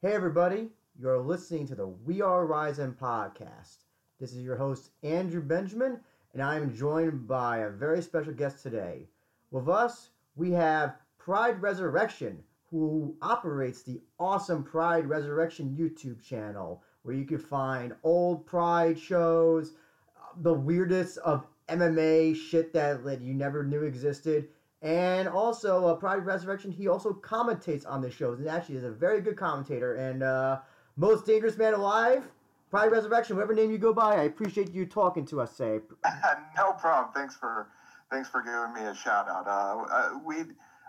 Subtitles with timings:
[0.00, 3.78] Hey, everybody, you're listening to the We Are Rising podcast.
[4.20, 5.98] This is your host, Andrew Benjamin,
[6.32, 9.08] and I am joined by a very special guest today.
[9.50, 17.16] With us, we have Pride Resurrection, who operates the awesome Pride Resurrection YouTube channel, where
[17.16, 19.72] you can find old Pride shows,
[20.16, 24.46] uh, the weirdest of MMA shit that, that you never knew existed,
[24.80, 28.90] and also, uh, Pride Resurrection, he also commentates on the shows, and actually is a
[28.90, 29.96] very good commentator.
[29.96, 30.60] And uh,
[30.96, 32.22] most dangerous man alive,
[32.70, 35.56] Pride Resurrection, whatever name you go by, I appreciate you talking to us.
[35.56, 35.80] Say,
[36.56, 37.12] no problem.
[37.12, 37.68] Thanks for
[38.10, 39.48] thanks for giving me a shout out.
[39.48, 40.44] Uh, uh, we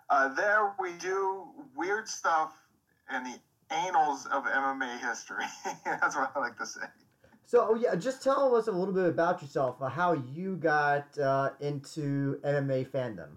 [0.10, 2.54] uh, there we do weird stuff
[3.16, 3.40] in the
[3.72, 5.46] annals of MMA history.
[5.86, 6.86] That's what I like to say.
[7.46, 11.52] So yeah, just tell us a little bit about yourself, uh, how you got uh,
[11.60, 13.30] into MMA fandom.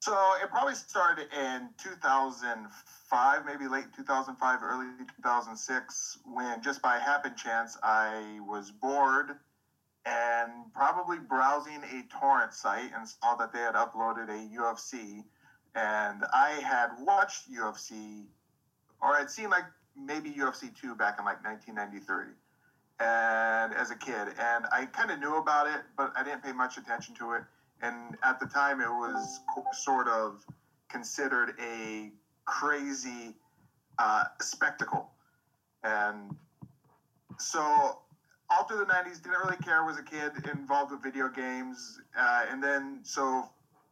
[0.00, 7.34] So it probably started in 2005, maybe late 2005, early 2006, when just by happen
[7.36, 9.36] chance I was bored
[10.06, 15.22] and probably browsing a torrent site and saw that they had uploaded a UFC.
[15.74, 18.24] And I had watched UFC,
[19.02, 19.64] or I'd seen like
[19.94, 22.32] maybe UFC 2 back in like 1993
[23.00, 26.52] and as a kid and i kind of knew about it but i didn't pay
[26.52, 27.42] much attention to it
[27.82, 29.40] and at the time it was
[29.72, 30.44] sort of
[30.88, 32.10] considered a
[32.44, 33.34] crazy
[33.98, 35.10] uh, spectacle.
[35.82, 36.34] And
[37.38, 37.98] so
[38.50, 42.44] all through the 90s didn't really care was a kid involved with video games uh,
[42.50, 43.44] and then so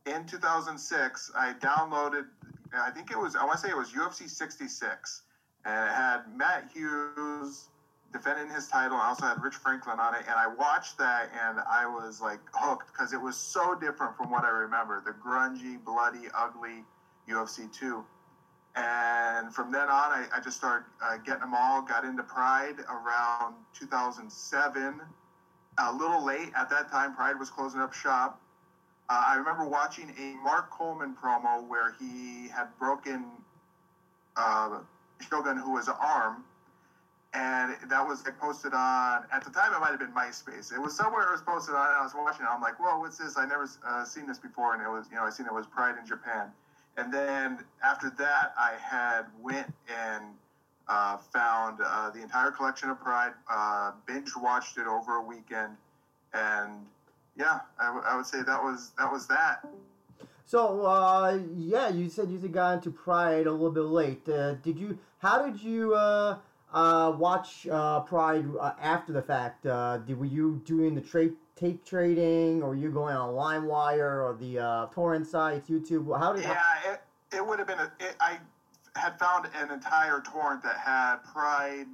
[0.06, 2.25] in 2006 i downloaded
[2.75, 5.22] i think it was i want to say it was ufc 66
[5.65, 7.69] and it had matt hughes
[8.12, 8.96] defending his title.
[8.96, 12.41] I also had Rich Franklin on it, and I watched that and I was like
[12.52, 16.84] hooked because it was so different from what I remember the grungy, bloody, ugly
[17.28, 18.02] UFC 2.
[18.76, 21.82] And from then on, I, I just started uh, getting them all.
[21.82, 25.00] Got into Pride around 2007.
[25.80, 28.40] A little late at that time, Pride was closing up shop.
[29.08, 33.25] Uh, I remember watching a Mark Coleman promo where he had broken
[34.36, 34.80] uh,
[35.20, 36.44] Shogun, who was an arm,
[37.34, 40.72] and that was like posted on at the time it might have been myspace.
[40.72, 42.49] It was somewhere it was posted on i was watching it.
[42.50, 43.37] I'm like whoa what's this?
[43.37, 44.72] I never uh, seen this before.
[44.75, 46.50] And it was you know i seen it was pride in japan.
[46.97, 50.25] And then after that i had went and
[50.88, 55.77] uh, found uh, the entire collection of pride uh, binge watched it over a weekend.
[56.33, 56.87] And
[57.37, 59.67] yeah I, w- I would say that was that was that.
[60.47, 64.27] So uh, yeah you said you got into pride a little bit late.
[64.27, 65.94] Uh, did you how did you
[66.73, 69.67] uh, watch uh, Pride uh, after the fact?
[69.67, 74.37] Uh, did, were you doing the tra- tape trading, or you going on LimeWire or
[74.39, 76.19] the uh, torrent sites, YouTube?
[76.19, 76.43] How did?
[76.43, 77.01] Yeah, how- it,
[77.37, 77.79] it would have been.
[77.79, 78.39] A, it, I
[78.97, 81.87] had found an entire torrent that had Pride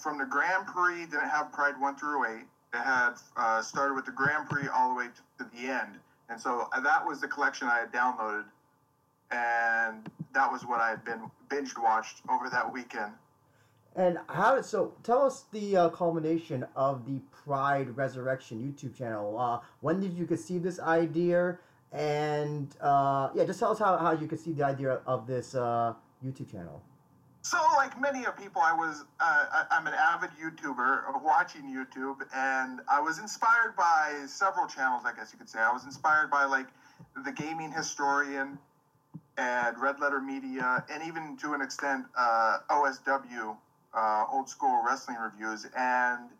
[0.00, 1.06] from the Grand Prix.
[1.06, 2.44] Didn't have Pride one through eight.
[2.72, 5.06] It had uh, started with the Grand Prix all the way
[5.38, 8.44] to the end, and so that was the collection I had downloaded,
[9.32, 13.10] and that was what I had been binge watched over that weekend.
[13.96, 14.94] And how did so?
[15.02, 19.38] Tell us the uh, culmination of the Pride Resurrection YouTube channel.
[19.38, 21.58] Uh, when did you conceive this idea?
[21.92, 25.94] And uh, yeah, just tell us how, how you conceived the idea of this uh,
[26.24, 26.82] YouTube channel.
[27.42, 32.18] So, like many of people, I was uh, I, am an avid YouTuber watching YouTube,
[32.34, 35.02] and I was inspired by several channels.
[35.04, 36.66] I guess you could say I was inspired by like
[37.24, 38.58] the Gaming Historian
[39.36, 43.56] and Red Letter Media, and even to an extent uh, OSW
[43.94, 46.30] uh, old school wrestling reviews, and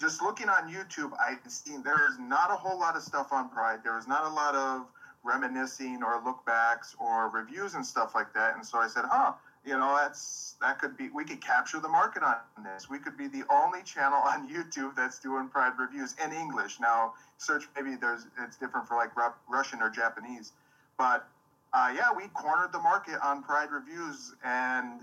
[0.00, 3.80] just looking on YouTube, I've seen there's not a whole lot of stuff on Pride.
[3.82, 4.86] There was not a lot of
[5.24, 8.54] reminiscing or look backs or reviews and stuff like that.
[8.54, 9.32] And so I said, huh,
[9.64, 12.88] you know, that's that could be we could capture the market on this.
[12.88, 16.78] We could be the only channel on YouTube that's doing Pride reviews in English.
[16.80, 19.10] Now, search maybe there's it's different for like
[19.48, 20.52] Russian or Japanese,
[20.96, 21.26] but
[21.74, 25.00] uh, yeah, we cornered the market on Pride reviews and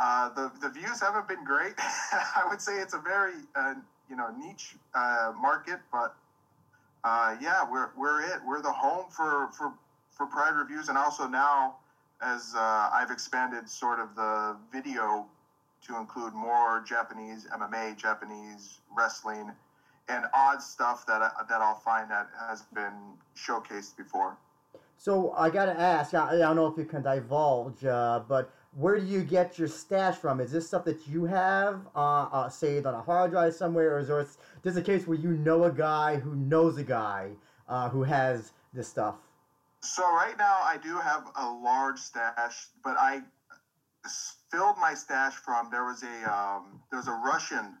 [0.00, 1.74] uh, the the views haven't been great.
[1.78, 3.74] I would say it's a very uh,
[4.08, 6.16] you know niche uh, market, but
[7.04, 8.40] uh, yeah, we're we're it.
[8.46, 9.74] We're the home for for
[10.10, 11.76] for Pride reviews, and also now
[12.22, 15.26] as uh, I've expanded sort of the video
[15.86, 19.50] to include more Japanese MMA, Japanese wrestling,
[20.08, 24.38] and odd stuff that I, that I'll find that has been showcased before.
[24.96, 26.14] So I gotta ask.
[26.14, 30.16] I, I don't know if you can divulge, but where do you get your stash
[30.16, 30.40] from?
[30.40, 33.98] Is this stuff that you have uh, uh, saved on a hard drive somewhere, or
[34.00, 34.26] is there
[34.62, 37.30] just a case where you know a guy who knows a guy
[37.68, 39.16] uh, who has this stuff?
[39.82, 43.22] So right now I do have a large stash, but I
[44.50, 47.76] filled my stash from there was a um, there was a Russian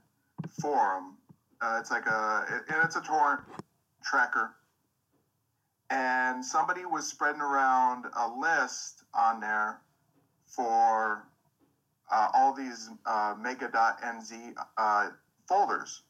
[0.60, 1.16] forum.
[1.60, 3.42] Uh, it's like a and it's a torrent
[4.02, 4.56] tracker,
[5.90, 9.80] and somebody was spreading around a list on there
[10.50, 11.26] for
[12.10, 15.08] uh, all these uh, mega.nz uh,
[15.48, 16.02] folders,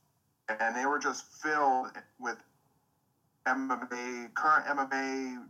[0.48, 1.88] and they were just filled
[2.19, 2.37] with
[3.46, 5.44] MMA, current MMA,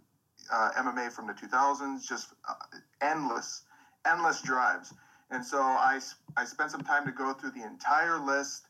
[0.53, 2.55] uh, MMA from the 2000s, just uh,
[3.01, 3.63] endless,
[4.07, 4.93] endless drives.
[5.31, 6.01] And so I,
[6.37, 8.67] I spent some time to go through the entire list,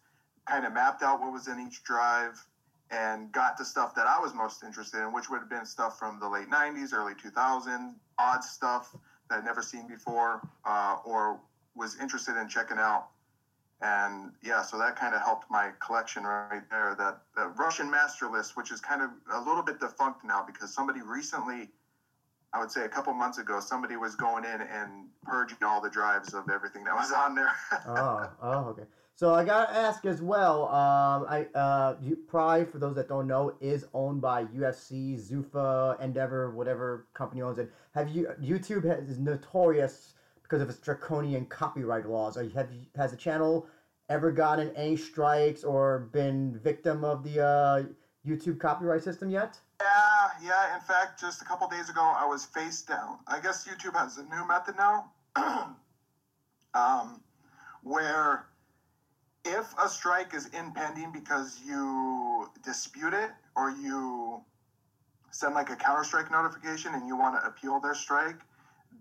[0.47, 2.45] kind of mapped out what was in each drive,
[2.91, 5.99] and got the stuff that I was most interested in, which would have been stuff
[5.99, 8.95] from the late 90s, early 2000s, odd stuff
[9.31, 11.41] that I'd never seen before, uh, or
[11.75, 13.07] was interested in checking out.
[13.83, 16.95] And yeah, so that kind of helped my collection right there.
[16.99, 20.75] That the Russian master list, which is kind of a little bit defunct now because
[20.75, 21.71] somebody recently,
[22.53, 25.89] I would say a couple months ago, somebody was going in and purging all the
[25.89, 27.53] drives of everything that was on there.
[27.87, 28.83] oh, oh, okay.
[29.15, 30.69] So I gotta ask as well.
[30.69, 36.01] Um, I uh, you, Pride, for those that don't know, is owned by UFC, Zuffa,
[36.01, 37.71] Endeavor, whatever company owns it.
[37.95, 40.15] Have you YouTube is notorious
[40.51, 42.37] because of its draconian copyright laws.
[42.37, 43.69] Are you, have you, has the channel
[44.09, 47.83] ever gotten any strikes or been victim of the uh,
[48.27, 49.57] YouTube copyright system yet?
[49.81, 50.75] Yeah, yeah.
[50.75, 53.19] In fact, just a couple days ago, I was face down.
[53.29, 55.13] I guess YouTube has a new method now,
[56.75, 57.21] um,
[57.85, 58.47] where
[59.45, 64.41] if a strike is impending because you dispute it or you
[65.31, 68.41] send like a counter strike notification and you want to appeal their strike,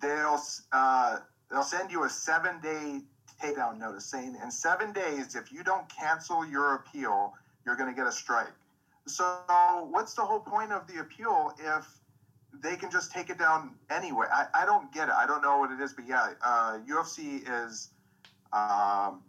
[0.02, 0.40] they'll
[0.72, 1.18] uh,
[1.52, 3.02] they'll send you a seven day
[3.42, 7.34] takedown notice saying in seven days, if you don't cancel your appeal,
[7.66, 8.54] you're going to get a strike.
[9.08, 9.26] So,
[9.90, 11.86] what's the whole point of the appeal if
[12.62, 14.28] they can just take it down anyway?
[14.32, 15.16] I, I don't get it.
[15.18, 17.90] I don't know what it is, but yeah, uh, UFC is
[18.54, 19.22] um,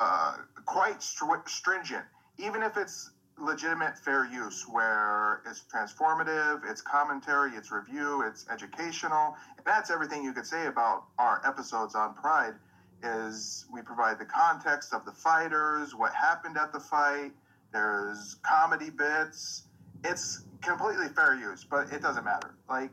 [0.00, 2.04] uh, quite str- stringent,
[2.38, 9.34] even if it's legitimate fair use where it's transformative, it's commentary, it's review, it's educational.
[9.56, 12.54] And that's everything you could say about our episodes on Pride
[13.02, 17.32] is we provide the context of the fighters, what happened at the fight,
[17.72, 19.64] there's comedy bits.
[20.04, 22.54] It's completely fair use, but it doesn't matter.
[22.68, 22.90] Like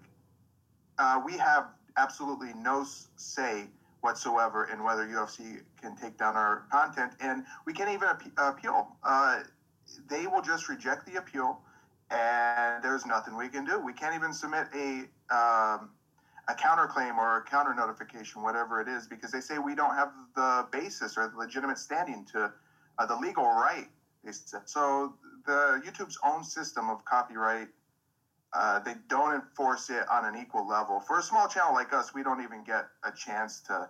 [0.97, 1.67] uh, we have
[1.97, 3.65] absolutely no say
[4.01, 8.87] whatsoever in whether UFC can take down our content, and we can't even appeal.
[9.03, 9.39] Uh,
[10.09, 11.59] they will just reject the appeal,
[12.11, 13.79] and there's nothing we can do.
[13.79, 15.89] We can't even submit a um,
[16.49, 20.11] a counterclaim or a counter notification, whatever it is, because they say we don't have
[20.35, 22.51] the basis or the legitimate standing to
[22.97, 23.87] uh, the legal right.
[24.65, 25.13] So
[25.45, 27.67] the YouTube's own system of copyright,
[28.53, 30.99] uh, they don't enforce it on an equal level.
[30.99, 33.89] For a small channel like us, we don't even get a chance to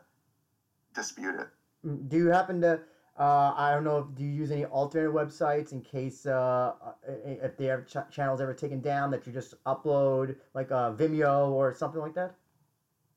[0.94, 1.48] dispute it.
[1.86, 2.80] Mm, do you happen to
[3.20, 4.04] uh, I don't know.
[4.14, 8.54] Do you use any alternate websites in case uh, uh if have ch- channels ever
[8.54, 12.36] taken down that you just upload like uh, Vimeo or something like that?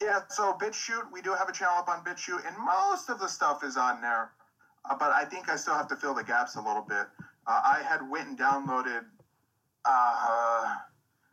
[0.01, 0.21] Yeah.
[0.31, 3.63] So BitChute, we do have a channel up on BitChute, and most of the stuff
[3.63, 4.31] is on there.
[4.89, 7.07] Uh, but I think I still have to fill the gaps a little bit.
[7.47, 9.03] Uh, I had went and downloaded.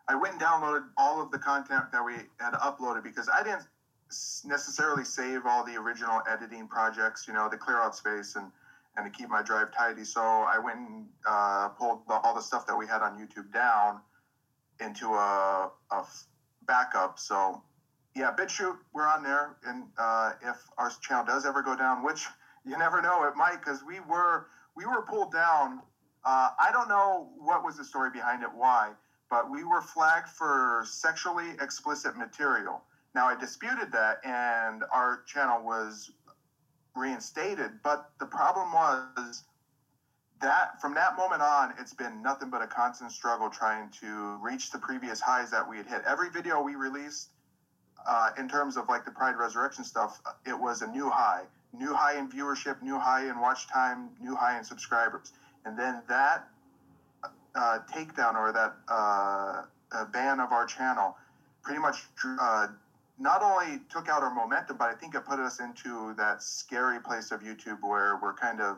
[0.07, 3.67] I went and downloaded all of the content that we had uploaded because I didn't
[4.45, 8.49] necessarily save all the original editing projects, you know, to clear out space and,
[8.95, 10.05] and to keep my drive tidy.
[10.05, 13.51] So I went and uh, pulled the, all the stuff that we had on YouTube
[13.51, 13.99] down
[14.79, 16.03] into a, a
[16.65, 17.19] backup.
[17.19, 17.61] So
[18.15, 19.55] yeah, BitChute, we're on there.
[19.65, 22.27] And uh, if our channel does ever go down, which
[22.65, 25.81] you never know, it might, because we were we were pulled down.
[26.25, 28.91] Uh, I don't know what was the story behind it, why,
[29.29, 32.81] but we were flagged for sexually explicit material.
[33.15, 36.11] Now, I disputed that, and our channel was
[36.95, 37.71] reinstated.
[37.83, 39.43] But the problem was
[40.41, 44.71] that from that moment on, it's been nothing but a constant struggle trying to reach
[44.71, 46.03] the previous highs that we had hit.
[46.07, 47.29] Every video we released,
[48.07, 51.43] uh, in terms of like the Pride Resurrection stuff, it was a new high,
[51.73, 55.33] new high in viewership, new high in watch time, new high in subscribers,
[55.65, 56.47] and then that
[57.57, 59.63] uh, takedown or that uh,
[60.05, 61.15] ban of our channel
[61.63, 62.03] pretty much
[62.39, 62.67] uh,
[63.19, 66.99] not only took out our momentum, but I think it put us into that scary
[66.99, 68.77] place of YouTube where we're kind of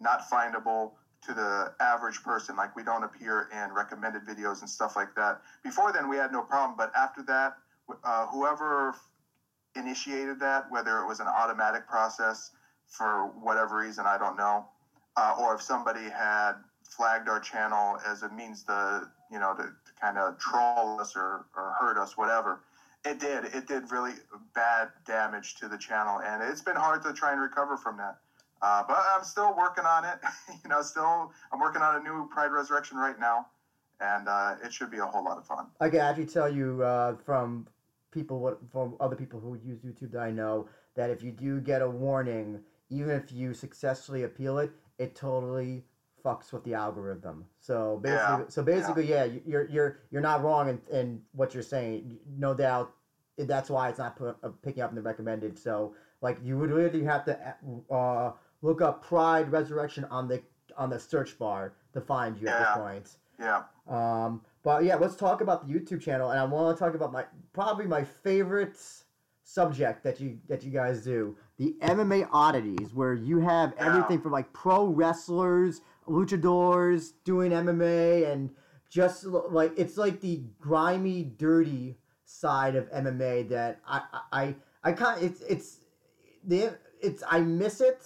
[0.00, 0.90] not findable
[1.22, 2.56] to the average person.
[2.56, 5.40] Like we don't appear in recommended videos and stuff like that.
[5.62, 7.54] Before then, we had no problem, but after that,
[8.04, 8.94] uh, whoever
[9.76, 12.50] initiated that, whether it was an automatic process
[12.88, 14.66] for whatever reason, I don't know,
[15.16, 16.52] uh, or if somebody had
[16.86, 21.14] flagged our channel as a means to, you know, to, to kind of troll us
[21.16, 22.60] or, or hurt us, whatever
[23.04, 23.44] It did.
[23.44, 24.14] It did really
[24.54, 28.18] bad damage to the channel, and it's been hard to try and recover from that.
[28.62, 30.18] Uh, but I'm still working on it.
[30.64, 33.46] you know, still I'm working on a new Pride Resurrection right now,
[34.00, 35.66] and uh, it should be a whole lot of fun.
[35.80, 37.66] I can actually tell you uh, from
[38.10, 41.60] people, what from other people who use YouTube that I know, that if you do
[41.60, 45.84] get a warning, even if you successfully appeal it, it totally
[46.26, 47.44] fucks with the algorithm.
[47.60, 48.48] So basically, Yeah.
[48.48, 52.18] so basically, yeah, you- you're you're you're not wrong in, in what you're saying.
[52.36, 52.92] No doubt,
[53.38, 55.58] that's why it's not put, uh, picking up in the recommended.
[55.58, 57.54] So like, you would really have to
[57.90, 60.42] uh, look up Pride Resurrection on the
[60.76, 62.64] on the search bar to find you at Yeah.
[62.64, 63.16] this point.
[63.38, 63.62] Yeah.
[63.88, 67.12] Um, but yeah, let's talk about the YouTube channel, and I want to talk about
[67.12, 68.76] my probably my favorite
[69.44, 73.86] subject that you that you guys do the MMA oddities, where you have Yeah.
[73.86, 78.50] everything from like pro wrestlers, luchadors doing MMA, and
[78.90, 85.22] just like it's like the grimy, dirty side of MMA that I I I, kind
[85.22, 85.78] it's it's
[86.44, 88.04] the it's I miss it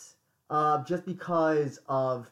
[0.48, 2.30] uh, just because of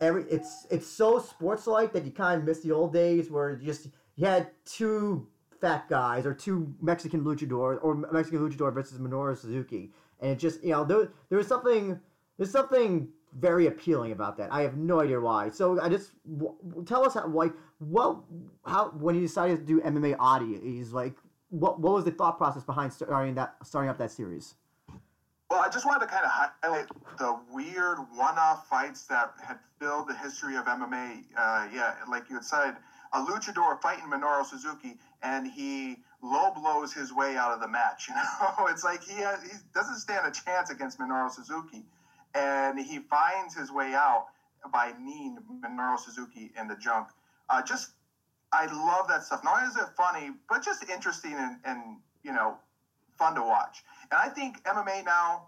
[0.00, 3.50] every it's it's so sports like that you kind of miss the old days where
[3.50, 5.26] you just you had two
[5.60, 9.90] fat guys or two Mexican luchador or Mexican luchador versus Minoru Suzuki.
[10.20, 11.98] And it just you know there there was something
[12.36, 13.08] there's something
[13.38, 16.54] very appealing about that I have no idea why so I just w-
[16.86, 18.18] tell us how like what
[18.66, 21.14] how when you decided to do MMA oddities like
[21.50, 24.54] what what was the thought process behind starting that starting up that series
[25.50, 26.86] Well, I just wanted to kind of highlight
[27.18, 31.24] the weird one-off fights that had filled the history of MMA.
[31.36, 32.76] Uh, yeah, like you had said,
[33.12, 38.08] a luchador fighting Minoru Suzuki, and he low blows his way out of the match.
[38.08, 41.84] You know, it's like he has, he doesn't stand a chance against Minoru Suzuki,
[42.34, 44.26] and he finds his way out
[44.72, 47.08] by kneeing Minoru Suzuki in the junk.
[47.48, 47.90] Uh, just,
[48.52, 49.42] I love that stuff.
[49.44, 52.56] Not only is it funny, but just interesting and, and you know,
[53.18, 53.82] fun to watch.
[54.10, 55.46] And I think MMA now,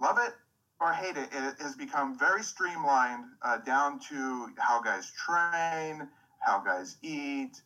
[0.00, 0.32] love it
[0.80, 6.08] or hate it, it has become very streamlined uh, down to how guys train,
[6.40, 7.62] how guys eat.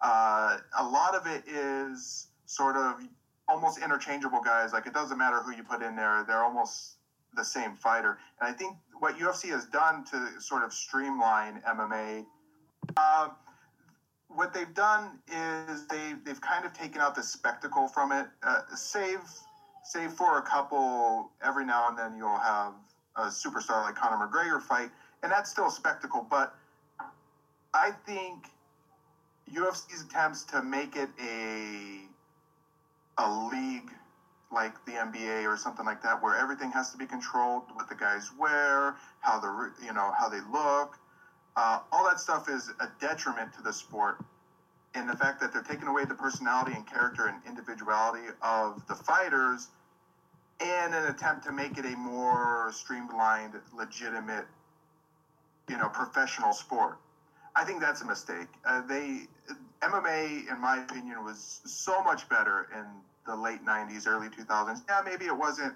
[0.00, 3.00] Uh, a lot of it is sort of
[3.48, 4.72] almost interchangeable guys.
[4.72, 6.98] Like it doesn't matter who you put in there, they're almost
[7.34, 8.18] the same fighter.
[8.40, 12.24] And I think what UFC has done to sort of streamline MMA.
[12.96, 13.28] Uh,
[14.28, 18.26] what they've done is they they've kind of taken out the spectacle from it.
[18.42, 19.20] Uh, save
[19.84, 22.72] save for a couple every now and then you'll have
[23.16, 24.90] a superstar like Conor McGregor fight,
[25.22, 26.26] and that's still a spectacle.
[26.28, 26.54] But
[27.74, 28.48] I think
[29.52, 32.02] UFC's attempts to make it a
[33.18, 33.90] a league
[34.52, 37.94] like the NBA or something like that, where everything has to be controlled, what the
[37.94, 40.98] guys wear, how the you know how they look,
[41.56, 44.18] uh, all that stuff is a detriment to the sport.
[44.94, 48.94] And the fact that they're taking away the personality and character and individuality of the
[48.94, 49.68] fighters
[50.60, 54.44] in an attempt to make it a more streamlined, legitimate,
[55.68, 56.98] you know, professional sport.
[57.56, 58.48] I think that's a mistake.
[58.64, 59.22] Uh, they
[59.82, 62.84] MMA, in my opinion, was so much better in
[63.26, 64.82] the late '90s, early 2000s.
[64.88, 65.74] Yeah, maybe it wasn't.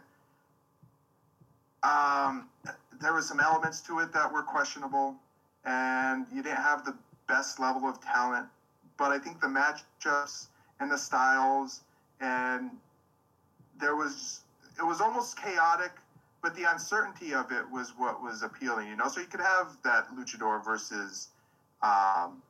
[1.83, 2.49] Um,
[3.01, 5.15] there were some elements to it that were questionable,
[5.65, 6.95] and you didn't have the
[7.29, 8.47] best level of talent.
[8.97, 10.49] But I think the matchups
[10.81, 11.83] and the styles,
[12.21, 12.71] and
[13.79, 14.41] there was
[14.79, 15.93] it was almost chaotic,
[16.43, 18.89] but the uncertainty of it was what was appealing.
[18.89, 21.29] You know, so you could have that luchador versus,
[21.83, 22.43] um,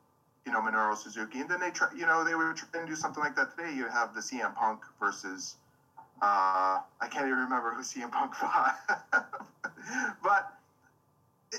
[0.47, 2.97] you know, Minoru Suzuki, and then they try, you know, they were trying to do
[2.97, 3.75] something like that today.
[3.75, 5.57] You have the CM Punk versus,
[6.23, 8.77] uh, I can't even remember who CM Punk fought,
[10.23, 10.53] but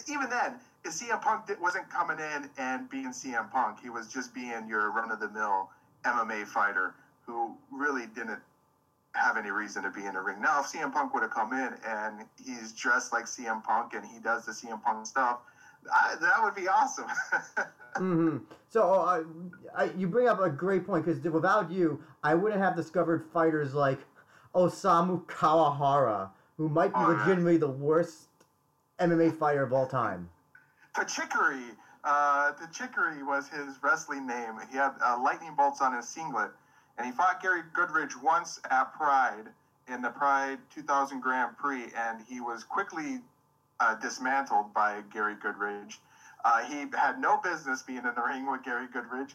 [0.08, 0.54] even then,
[0.86, 4.90] if CM Punk wasn't coming in and being CM Punk, he was just being your
[4.92, 5.70] run of the mill
[6.06, 8.40] MMA fighter who really didn't
[9.14, 10.42] have any reason to be in the ring.
[10.42, 14.06] Now, if CM Punk would have come in and he's dressed like CM Punk and
[14.06, 15.40] he does the CM Punk stuff,
[15.94, 17.08] I, that would be awesome.
[17.96, 18.38] hmm
[18.70, 19.24] So uh,
[19.76, 23.74] I, you bring up a great point because without you, I wouldn't have discovered fighters
[23.74, 24.00] like
[24.54, 28.28] Osamu Kawahara, who might be Oh, legitimately the worst
[29.00, 30.30] MMA fighter of all time.
[30.96, 34.56] Tachikuri, uh, Tachikuri was his wrestling name.
[34.72, 36.52] He had uh, lightning bolts on his singlet,
[36.98, 39.50] and he fought Gary Goodridge once at Pride
[39.88, 43.20] in the Pride 2000 Grand Prix, and he was quickly
[43.80, 45.98] uh, dismantled by Gary Goodridge.
[46.44, 49.34] Uh, he had no business being in the ring with Gary Goodridge.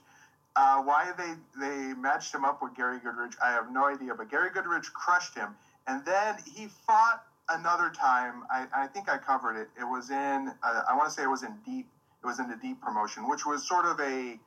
[0.54, 4.14] Uh, why they they matched him up with Gary Goodridge, I have no idea.
[4.14, 5.54] But Gary Goodridge crushed him,
[5.86, 8.44] and then he fought another time.
[8.50, 9.68] I, I think I covered it.
[9.80, 11.86] It was in uh, I want to say it was in Deep.
[12.22, 14.38] It was in the Deep promotion, which was sort of a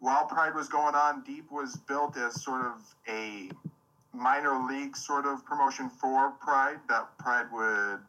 [0.00, 3.50] while Pride was going on, Deep was built as sort of a
[4.14, 8.00] minor league sort of promotion for Pride that Pride would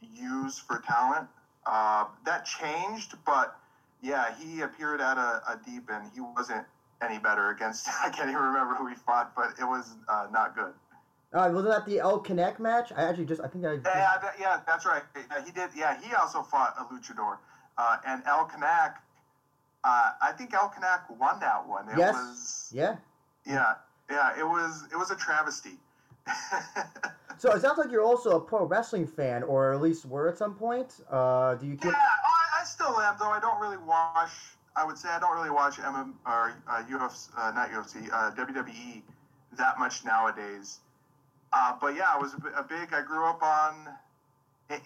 [0.00, 1.28] use for talent.
[1.66, 3.56] Uh, that changed, but
[4.02, 6.64] yeah, he appeared at a, a deep and he wasn't
[7.02, 7.88] any better against.
[8.02, 10.72] I can't even remember who he fought, but it was uh, not good.
[11.32, 12.90] Uh, was that the El Connect match?
[12.96, 13.76] I actually just, I think I.
[13.76, 13.86] Just...
[13.86, 15.02] Yeah, that, yeah, that's right.
[15.46, 15.70] He did.
[15.76, 17.38] Yeah, he also fought a luchador,
[17.78, 18.98] uh, and El Connect.
[19.84, 21.88] Uh, I think El Connect won that one.
[21.88, 22.14] It yes.
[22.14, 22.96] Was, yeah.
[23.46, 23.74] Yeah,
[24.10, 24.38] yeah.
[24.38, 25.78] It was it was a travesty.
[27.38, 30.38] so it sounds like you're also a pro wrestling fan, or at least were at
[30.38, 31.00] some point.
[31.10, 31.76] Uh, do you?
[31.76, 31.84] Keep...
[31.84, 33.30] Yeah, I, I still am, though.
[33.30, 34.30] I don't really watch.
[34.76, 38.30] I would say I don't really watch MM or uh, UFC, uh, not UFC, uh,
[38.32, 39.02] WWE
[39.58, 40.78] that much nowadays.
[41.52, 42.92] Uh, but yeah, I was a big.
[42.92, 43.88] I grew up on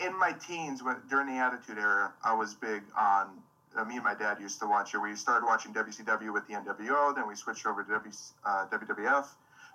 [0.01, 2.13] in my teens when during the Attitude Era.
[2.25, 3.29] I was big on.
[3.77, 4.99] Uh, me and my dad used to watch it.
[4.99, 8.13] We started watching WCW with the NWO, then we switched over to w,
[8.47, 9.27] uh, WWF.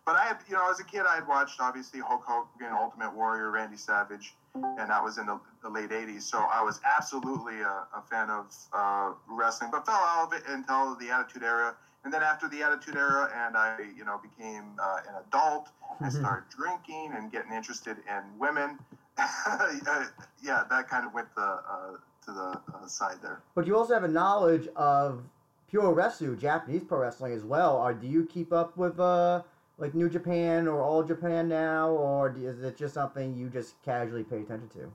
[0.10, 3.14] But I had, you know, as a kid, I had watched obviously Hulk Hogan, Ultimate
[3.16, 6.24] Warrior, Randy Savage, and that was in the, the late '80s.
[6.24, 10.42] So I was absolutely a, a fan of uh, wrestling, but fell out of it
[10.48, 14.64] until the Attitude Era and then after the Attitude Era, and I, you know, became
[14.82, 15.68] uh, an adult,
[16.00, 16.20] I mm-hmm.
[16.20, 18.80] started drinking and getting interested in women.
[19.18, 21.92] yeah, that kind of went the, uh,
[22.26, 23.42] to the uh, side there.
[23.54, 25.24] But you also have a knowledge of
[25.70, 27.78] pure wrestling, Japanese pro wrestling as well.
[27.78, 29.42] Or do you keep up with uh,
[29.80, 34.24] like New Japan or All Japan now, or is it just something you just casually
[34.24, 34.92] pay attention to?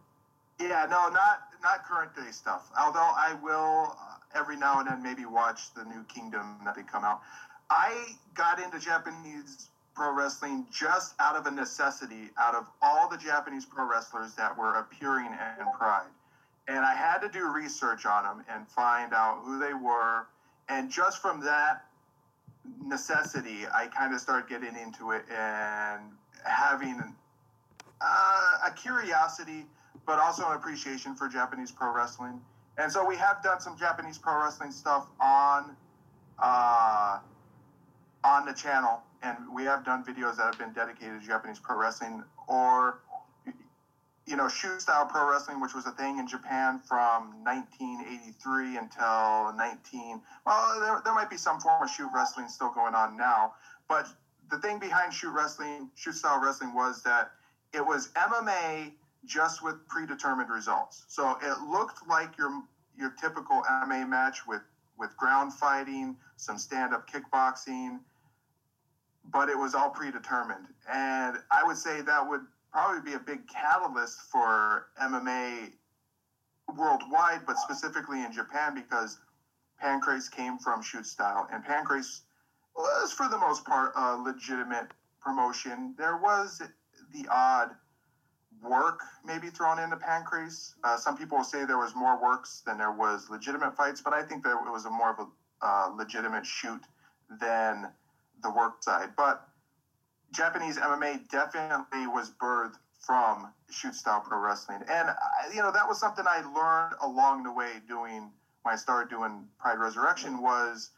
[0.65, 2.71] Yeah, no, not not current day stuff.
[2.79, 6.83] Although I will uh, every now and then maybe watch the new Kingdom that they
[6.83, 7.23] come out.
[7.71, 13.17] I got into Japanese pro wrestling just out of a necessity, out of all the
[13.17, 16.11] Japanese pro wrestlers that were appearing in Pride.
[16.67, 20.27] And I had to do research on them and find out who they were.
[20.69, 21.85] And just from that
[22.83, 26.03] necessity, I kind of started getting into it and
[26.45, 27.01] having
[28.01, 29.67] uh, a curiosity,
[30.07, 32.41] but also an appreciation for Japanese pro wrestling.
[32.77, 35.77] And so we have done some Japanese pro wrestling stuff on
[36.39, 37.21] uh,
[38.25, 41.79] on the channel, and we have done videos that have been dedicated to Japanese pro
[41.79, 42.99] wrestling or
[44.27, 49.53] you know shoot style pro wrestling, which was a thing in Japan from 1983 until
[49.57, 50.21] 19.
[50.47, 53.53] Well, there, there might be some form of shoot wrestling still going on now,
[53.89, 54.07] but
[54.51, 57.33] the thing behind shoot wrestling, shoot style wrestling, was that
[57.73, 58.93] it was MMA
[59.25, 61.05] just with predetermined results.
[61.09, 62.63] So it looked like your
[62.97, 64.63] your typical MMA match with
[64.97, 67.99] with ground fighting, some stand up kickboxing,
[69.25, 70.67] but it was all predetermined.
[70.89, 72.43] And I would say that would
[72.75, 75.71] probably be a big catalyst for MMA
[76.77, 79.19] worldwide, but specifically in Japan because
[79.81, 82.23] Pancrase came from shoot style, and Pancrase
[82.77, 84.89] was for the most part a legitimate
[85.21, 85.95] promotion.
[85.97, 86.61] There was
[87.13, 87.71] the odd
[88.61, 90.75] work maybe thrown into Pancrase.
[90.83, 94.13] Uh, some people will say there was more works than there was legitimate fights, but
[94.13, 95.27] I think that it was a more of a
[95.65, 96.81] uh, legitimate shoot
[97.41, 97.87] than
[98.43, 99.11] the work side.
[99.17, 99.47] But
[100.35, 105.87] Japanese MMA definitely was birthed from shoot style pro wrestling, and I, you know that
[105.87, 108.31] was something I learned along the way doing
[108.63, 110.91] when I started doing Pride Resurrection was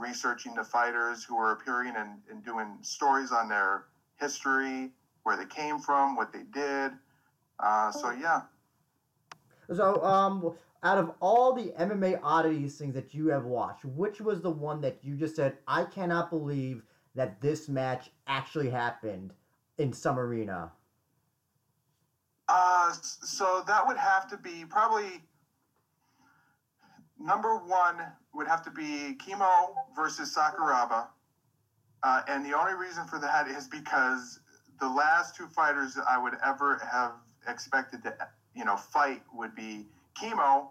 [0.00, 3.84] researching the fighters who were appearing and, and doing stories on their
[4.18, 4.90] history,
[5.22, 6.92] where they came from, what they did.
[7.58, 8.42] Uh, so yeah.
[9.72, 14.40] So um, out of all the MMA oddities things that you have watched, which was
[14.40, 16.82] the one that you just said, I cannot believe
[17.14, 19.32] that this match actually happened
[19.78, 20.72] in some arena?
[22.48, 25.22] Uh, so that would have to be probably
[27.18, 27.96] number one
[28.34, 31.06] would have to be Kimo versus Sakuraba.
[32.02, 34.40] Uh, and the only reason for that is because
[34.80, 37.12] the last two fighters I would ever have
[37.46, 38.14] expected to,
[38.54, 39.86] you know, fight would be
[40.18, 40.70] Kimo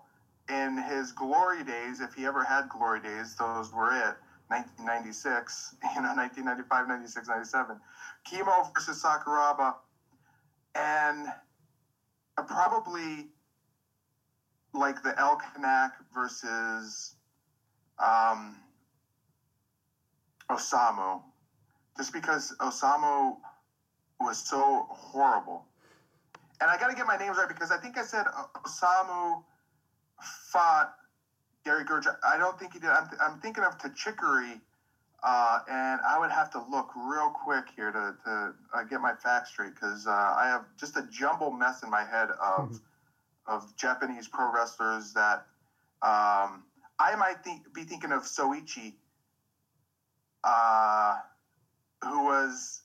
[0.50, 3.36] in his glory days, if he ever had glory days.
[3.36, 4.16] Those were it.
[4.50, 7.78] 1996, you know, 1995, 96, 97.
[8.26, 9.76] Kimo versus Sakuraba,
[10.76, 11.28] and
[12.48, 13.28] probably
[14.74, 17.16] like the El Kanak versus
[18.00, 18.56] um,
[20.50, 21.22] Osamu,
[21.98, 23.38] just because Osamu
[24.20, 25.66] was so horrible.
[26.62, 28.26] And I got to get my names right because I think I said
[28.66, 29.44] Osamu
[30.52, 30.94] fought
[31.66, 32.16] Gary Gurja.
[32.24, 32.90] I don't think he did.
[32.90, 34.60] I'm, th- I'm thinking of Tachikari,
[35.24, 39.14] uh, and I would have to look real quick here to, to uh, get my
[39.14, 42.80] facts straight because uh, I have just a jumble mess in my head of
[43.48, 45.48] of Japanese pro wrestlers that
[46.04, 46.64] um,
[47.00, 48.94] I might think, be thinking of Soichi
[50.44, 51.16] uh,
[52.04, 52.82] who was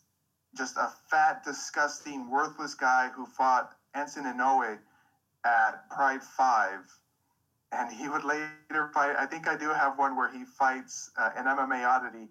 [0.57, 4.79] just a fat, disgusting, worthless guy who fought Enson Inoue
[5.45, 6.71] at Pride 5.
[7.75, 9.17] And he would later fight.
[9.19, 12.29] I think I do have one where he fights uh, an MMA oddity.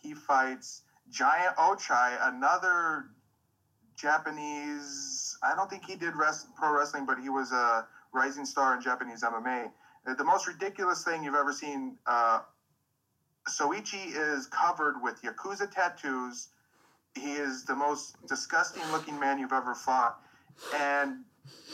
[0.00, 3.06] He fights Giant Ochiai, another
[3.96, 5.36] Japanese.
[5.42, 8.82] I don't think he did rest, pro wrestling, but he was a rising star in
[8.82, 9.70] Japanese MMA.
[10.06, 11.96] Uh, The most ridiculous thing you've ever seen.
[12.06, 12.40] Uh,
[13.48, 16.48] Soichi is covered with yakuza tattoos.
[17.14, 20.20] He is the most disgusting looking man you've ever fought,
[20.74, 21.24] and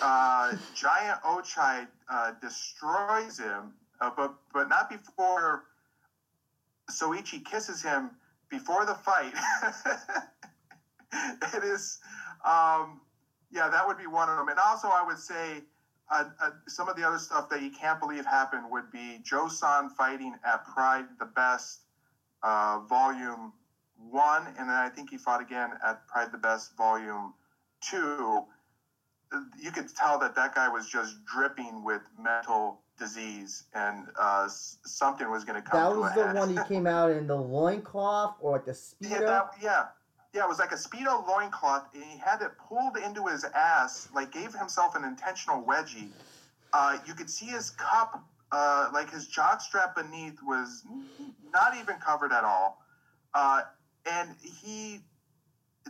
[0.01, 5.63] uh, Giant Ochiai uh, destroys him, uh, but but not before
[6.91, 8.13] Soichi kisses him
[8.49, 9.33] before the fight.
[11.55, 11.99] it is,
[12.45, 13.01] um,
[13.51, 14.49] yeah, that would be one of them.
[14.49, 15.63] And also, I would say
[16.11, 19.49] uh, uh, some of the other stuff that you can't believe happened would be Joe
[19.49, 21.81] Son fighting at Pride the Best,
[22.43, 23.53] uh, Volume
[23.97, 27.33] One, and then I think he fought again at Pride the Best, Volume
[27.81, 28.43] Two.
[29.59, 35.29] You could tell that that guy was just dripping with mental disease, and uh, something
[35.31, 35.81] was going to come.
[35.93, 36.37] That was the head.
[36.37, 39.27] one he came out in the loincloth or like the Yeah, speedo.
[39.27, 39.85] that, yeah,
[40.35, 40.43] yeah.
[40.45, 44.31] It was like a speedo loincloth, and he had it pulled into his ass, like
[44.33, 46.11] gave himself an intentional wedgie.
[46.73, 50.85] Uh, you could see his cup, uh, like his jock strap beneath was
[51.53, 52.79] not even covered at all,
[53.35, 53.63] uh,
[54.07, 55.01] and he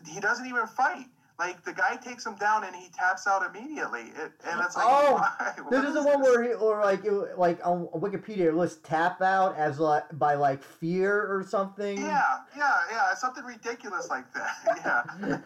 [0.07, 1.07] he doesn't even fight.
[1.39, 4.87] Like the guy takes him down and he taps out immediately, it, and it's like,
[4.89, 5.53] Oh, why?
[5.71, 6.31] This is the one this?
[6.31, 10.35] where he, or like, it, like on Wikipedia, it lists tap out as like by
[10.35, 11.99] like fear or something.
[11.99, 13.15] Yeah, yeah, yeah.
[13.15, 14.51] Something ridiculous like that.
[15.25, 15.39] Yeah.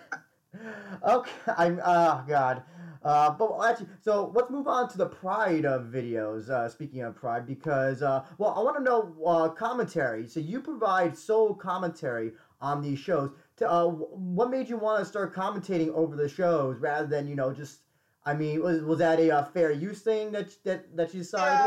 [1.07, 1.81] okay, I'm.
[1.85, 2.62] Oh God.
[3.03, 6.49] Uh, but actually, so let's move on to the Pride uh, videos.
[6.49, 10.27] Uh, speaking of Pride, because uh, well, I want to know uh, commentary.
[10.27, 13.31] So you provide solo commentary on these shows.
[13.57, 17.35] To, uh, what made you want to start commentating over the shows rather than you
[17.35, 17.81] know just?
[18.25, 21.64] I mean, was was that a uh, fair use thing that that that you decided?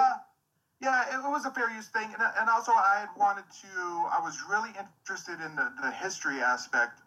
[0.81, 3.67] Yeah, yeah, it was a fair use thing, and, and also I had wanted to.
[4.11, 7.01] I was really interested in the, the history aspect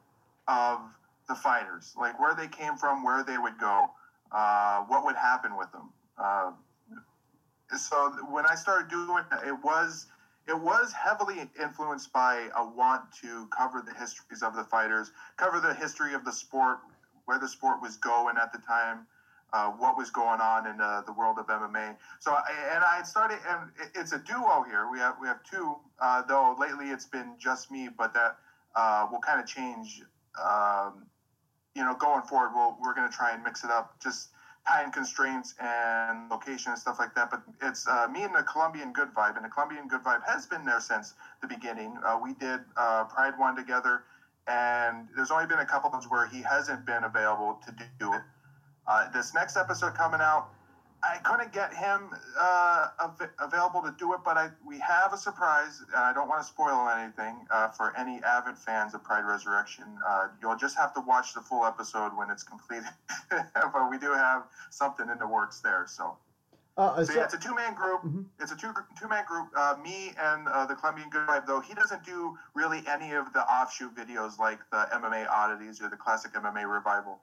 [0.48, 0.80] of
[1.28, 3.86] the fighters, like where they came from, where they would go,
[4.32, 5.90] uh, what would happen with them.
[6.18, 6.50] Uh,
[7.76, 10.06] so when I started doing it, it was
[10.48, 15.60] it was heavily influenced by a want to cover the histories of the fighters, cover
[15.60, 16.78] the history of the sport,
[17.26, 19.06] where the sport was going at the time,
[19.52, 21.94] uh, what was going on in uh, the world of MMA.
[22.18, 24.88] So, and I started, and it's a duo here.
[24.90, 28.38] We have we have two, uh, though lately it's been just me, but that
[28.74, 30.02] uh, will kind of change.
[30.42, 31.06] Um,
[31.74, 34.28] you know, going forward, we'll, we're going to try and mix it up, just
[34.66, 37.30] time constraints and location and stuff like that.
[37.30, 40.46] But it's uh, me and the Colombian Good Vibe, and the Colombian Good Vibe has
[40.46, 41.96] been there since the beginning.
[42.04, 44.02] Uh, we did uh, Pride One together,
[44.46, 48.12] and there's only been a couple of times where he hasn't been available to do
[48.12, 48.22] it.
[48.86, 50.48] Uh, this next episode coming out,
[51.04, 55.16] I couldn't get him uh, av- available to do it, but I we have a
[55.16, 59.24] surprise, and I don't want to spoil anything uh, for any avid fans of Pride
[59.24, 59.84] Resurrection.
[60.06, 62.90] Uh, you'll just have to watch the full episode when it's completed.
[63.30, 65.86] but we do have something in the works there.
[65.88, 66.16] So,
[66.76, 68.02] Uh, so so, yeah, it's a two man group.
[68.02, 68.24] Mhm.
[68.38, 69.48] It's a two two man group.
[69.56, 73.32] Uh, me and uh, the Colombian Good Vibe, though he doesn't do really any of
[73.32, 77.20] the offshoot videos like the MMA oddities or the classic MMA revival.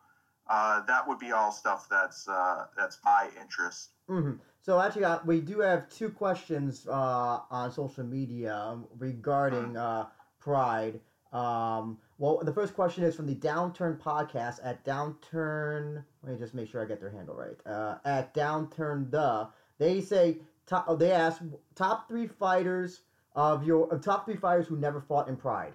[0.50, 3.92] Uh, that would be all stuff that's uh, that's my interest.
[4.10, 4.40] mhm.
[4.62, 10.08] so actually, uh, we do have two questions uh, on social media regarding uh,
[10.40, 11.00] Pride.
[11.32, 16.04] Um, well, the first question is from the Downturn podcast at Downturn.
[16.24, 17.58] Let me just make sure I get their handle right.
[17.66, 20.86] Uh, at Downturn the, they say top.
[20.88, 21.42] oh, They ask
[21.76, 23.02] top three fighters
[23.36, 25.74] of your top three fighters who never fought in Pride.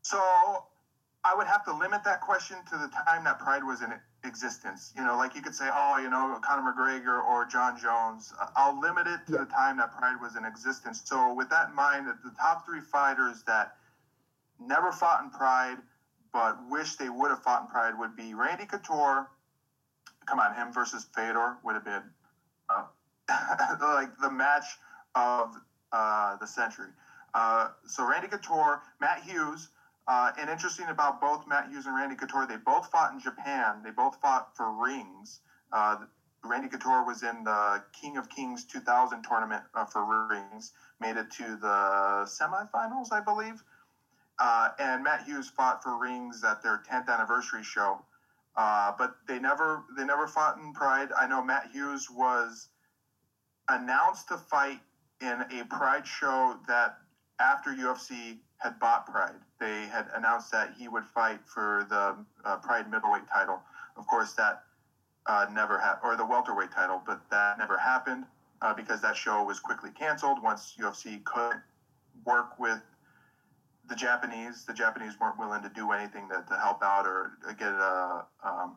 [0.00, 0.18] So
[1.24, 3.92] I would have to limit that question to the time that Pride was in
[4.24, 4.92] existence.
[4.96, 8.32] You know, like you could say, oh, you know, Conor McGregor or Jon Jones.
[8.40, 9.38] Uh, I'll limit it to Yeah.
[9.40, 11.02] the time that Pride was in existence.
[11.04, 13.70] So with that in mind, the top three fighters that
[14.58, 15.78] never fought in Pride
[16.32, 19.28] but wish they would have fought in Pride would be Randy Couture.
[20.26, 22.10] Come on, him versus Fedor would have been
[22.70, 22.84] uh,
[23.80, 24.78] like the match
[25.14, 25.54] of
[25.92, 26.88] uh, the century.
[27.34, 29.68] Uh, so Randy Couture, Matt Hughes.
[30.08, 33.82] Uh, and interesting about both Matt Hughes and Randy Couture, they both fought in Japan.
[33.84, 35.40] They both fought for rings.
[35.72, 35.96] Uh,
[36.44, 41.30] Randy Couture was in the King of Kings 2000 tournament uh, for rings, made it
[41.38, 43.62] to the semifinals, I believe.
[44.38, 48.04] Uh, and Matt Hughes fought for rings at their 10th anniversary show.
[48.56, 51.10] Uh, but they never they never fought in Pride.
[51.16, 52.68] I know Matt Hughes was
[53.68, 54.80] announced to fight
[55.20, 56.96] in a Pride show that
[57.40, 59.34] after UFC had bought Pride.
[59.58, 63.60] They had announced that he would fight for the uh, Pride middleweight title.
[63.96, 64.62] Of course, that
[65.26, 68.24] uh, never happened, or the welterweight title, but that never happened
[68.60, 71.56] uh, because that show was quickly canceled once UFC could
[72.24, 72.80] work with
[73.88, 74.64] the Japanese.
[74.64, 78.76] The Japanese weren't willing to do anything to, to help out or get a, um,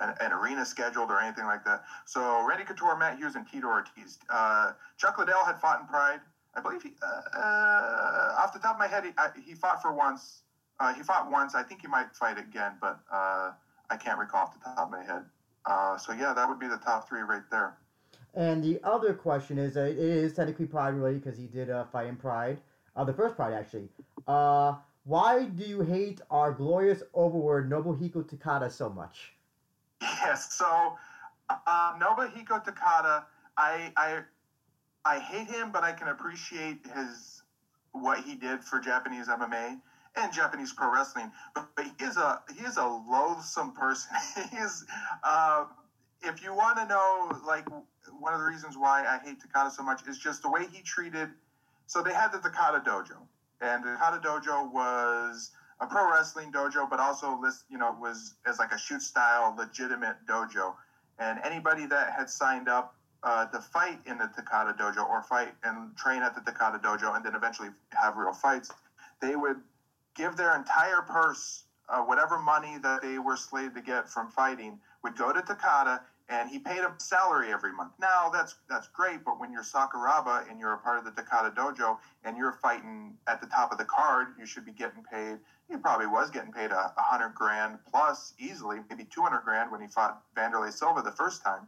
[0.00, 1.84] an, an, arena scheduled or anything like that.
[2.06, 4.18] So Randy Couture, Matt Hughes, and Tito Ortiz.
[4.28, 6.20] Uh, Chuck Liddell had fought in Pride.
[6.54, 9.80] I believe he, uh, uh, off the top of my head, he, I, he fought
[9.80, 10.42] for once.
[10.78, 11.54] Uh, he fought once.
[11.54, 13.52] I think he might fight again, but uh,
[13.90, 15.24] I can't recall off the top of my head.
[15.66, 17.76] Uh, so yeah, that would be the top three right there.
[18.34, 21.84] And the other question is, uh, it is technically Pride related because he did uh,
[21.84, 22.60] fight in Pride,
[22.96, 23.88] uh, the first Pride actually.
[24.26, 29.32] Uh, why do you hate our glorious overword Nobuhiko Takada so much?
[30.02, 30.96] Yes, so
[31.48, 33.24] uh, Nobuhiko Takada,
[33.56, 34.20] I, I,
[35.04, 37.42] I hate him, but I can appreciate his
[37.92, 39.80] what he did for Japanese MMA
[40.16, 41.30] and Japanese pro wrestling.
[41.54, 44.16] But, but he is a he is a loathsome person.
[44.50, 44.84] he is.
[45.24, 45.64] Uh,
[46.22, 47.66] if you want to know, like
[48.18, 50.82] one of the reasons why I hate Takada so much is just the way he
[50.82, 51.30] treated.
[51.86, 53.16] So they had the Takada Dojo,
[53.60, 58.34] and the Takada Dojo was a pro wrestling dojo, but also list, you know, was
[58.46, 60.74] as like a shoot style, legitimate dojo.
[61.18, 65.52] And anybody that had signed up uh, to fight in the Takada Dojo or fight
[65.62, 68.70] and train at the Takada Dojo, and then eventually have real fights,
[69.20, 69.56] they would
[70.14, 74.78] give their entire purse, uh, whatever money that they were slated to get from fighting,
[75.02, 77.92] would go to Takada, and he paid a salary every month.
[77.98, 81.50] Now that's that's great, but when you're Sakuraba and you're a part of the Takada
[81.52, 85.38] Dojo and you're fighting at the top of the card, you should be getting paid.
[85.68, 89.70] He probably was getting paid a, a hundred grand plus easily, maybe two hundred grand
[89.70, 91.66] when he fought Wanderlei Silva the first time.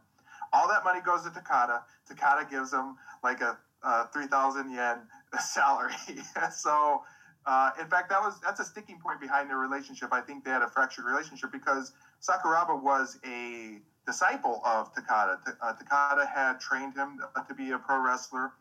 [0.53, 1.81] All that money goes to Takada.
[2.09, 5.05] Takada gives him like a, a three thousand yen
[5.39, 5.93] salary.
[6.51, 7.01] so
[7.45, 10.13] uh, in fact, that was that's a sticking point behind their relationship.
[10.13, 15.37] I think they had a fractured relationship because Sakuraba was a disciple of Takada.
[15.61, 18.51] Uh, Takada had trained him to be a pro wrestler,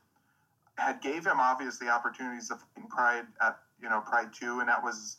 [0.78, 5.18] had gave him obviously opportunities of Pride at you know Pride two, and that was.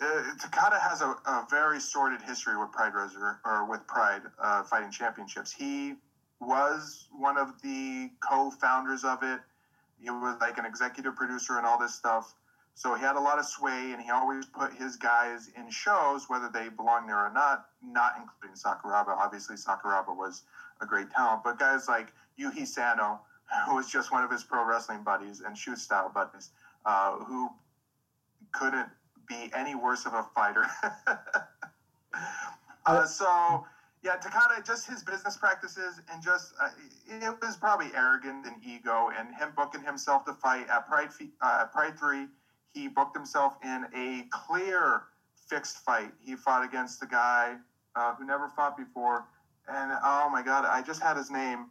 [0.00, 4.90] Takada has a, a, very sordid history with Pride Resur- or with Pride uh, fighting
[4.90, 5.52] championships.
[5.52, 5.94] He
[6.40, 9.40] was one of the co-founders of it.
[10.00, 12.34] He was like an executive producer and all this stuff.
[12.74, 16.28] So he had a lot of sway, and he always put his guys in shows,
[16.28, 19.16] whether they belong there or not, not including Sakuraba.
[19.16, 20.42] Obviously, Sakuraba was
[20.80, 23.20] a great talent, but guys like Yuhi Sano,
[23.66, 26.50] who was just one of his pro wrestling buddies and shoot style buddies,
[26.84, 27.48] uh, who
[28.50, 28.88] couldn't
[29.26, 30.66] be any worse of a fighter.
[32.86, 33.64] uh, so,
[34.02, 36.68] yeah, Takada, just his business practices and just, uh,
[37.08, 41.08] it was probably arrogant and ego, and him booking himself to fight at Pride,
[41.40, 42.26] uh, Pride 3
[42.74, 45.04] he booked himself in a clear
[45.48, 46.12] fixed fight.
[46.20, 47.54] He fought against a guy
[47.94, 49.24] uh, who never fought before,
[49.68, 51.66] and oh my god, I just had his name,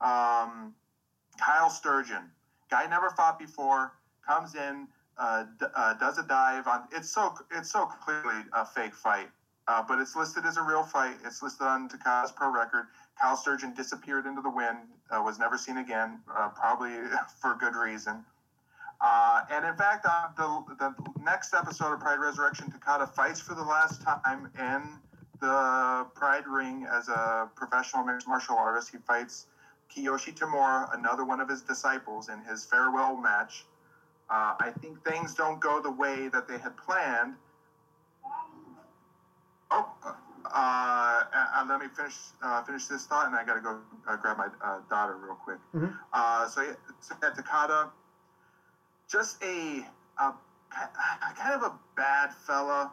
[0.00, 0.72] um,
[1.38, 2.30] Kyle Sturgeon.
[2.70, 3.92] Guy never fought before,
[4.26, 4.86] comes in,
[5.18, 6.82] uh, d- uh, does a dive on.
[6.92, 9.28] It's so it's so clearly a fake fight,
[9.68, 11.16] uh, but it's listed as a real fight.
[11.24, 12.86] It's listed on Takada's pro record.
[13.20, 14.78] Kyle Sturgeon disappeared into the wind,
[15.10, 16.92] uh, was never seen again, uh, probably
[17.40, 18.24] for good reason.
[19.00, 20.04] Uh, and in fact,
[20.36, 24.98] the, the next episode of Pride Resurrection, Takada fights for the last time in
[25.40, 28.90] the Pride ring as a professional mixed martial artist.
[28.90, 29.46] He fights
[29.94, 33.66] Kiyoshi Tamura, another one of his disciples, in his farewell match.
[34.30, 37.34] Uh, I think things don't go the way that they had planned.
[39.70, 43.78] Oh, uh, uh, let me finish uh, finish this thought, and I got to go
[44.22, 44.48] grab my
[44.88, 45.58] daughter real quick.
[45.74, 46.48] Mm-hmm.
[46.48, 47.90] so, yeah, so yeah, Takada
[49.10, 49.84] just a,
[50.18, 50.34] a
[51.36, 52.92] kind of a bad fella,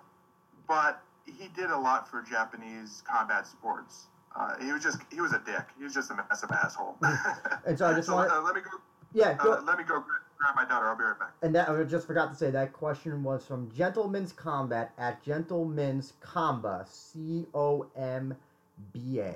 [0.67, 4.07] but he did a lot for Japanese combat sports.
[4.35, 5.65] Uh, he was just he was a dick.
[5.77, 6.95] He was just a massive asshole.
[7.65, 8.77] and so I just so, want uh, let me go.
[9.13, 10.03] Yeah, go, uh, let me go
[10.41, 10.87] grab my daughter.
[10.87, 11.33] I'll be right back.
[11.41, 16.13] And that I just forgot to say that question was from Gentleman's Combat at Gentleman's
[16.21, 18.35] Comba C O M
[18.91, 19.35] B A.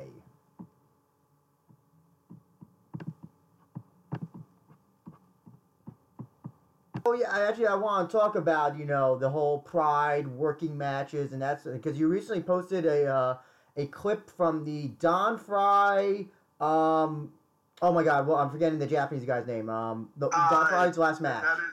[7.08, 11.34] Oh yeah, actually, I want to talk about you know the whole Pride working matches,
[11.34, 13.38] and that's because you recently posted a uh,
[13.78, 16.26] a clip from the Don Frye
[16.60, 17.32] Um,
[17.82, 19.70] oh my God, well I'm forgetting the Japanese guy's name.
[19.70, 21.44] Um, the, uh, Don Frye's last match.
[21.44, 21.64] That is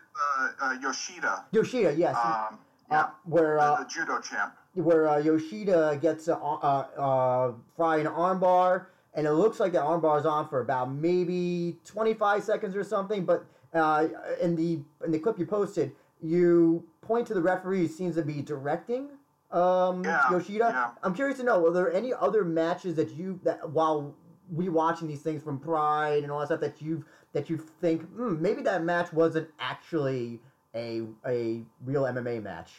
[0.60, 1.44] uh, uh Yoshida.
[1.52, 2.16] Yoshida, yes.
[2.16, 2.56] Um, uh,
[2.90, 3.06] yeah.
[3.24, 4.54] where the, the, judo champ.
[4.74, 10.26] Where Yoshida gets a, uh, Frye an armbar, and it looks like the armbar is
[10.26, 14.08] on for about maybe 25 seconds or something, but uh,
[14.40, 18.22] in the in the clip you posted, you point to the referee who seems to
[18.22, 19.08] be directing
[19.52, 20.70] um, Yeah, Yoshida.
[20.72, 20.90] yeah.
[21.02, 24.14] I'm curious to know, were there any other matches that you that while
[24.52, 28.02] we watching these things from Pride and all that stuff that you that you think
[28.10, 30.40] hmm, maybe that match wasn't actually
[30.74, 32.72] a a real MMA match?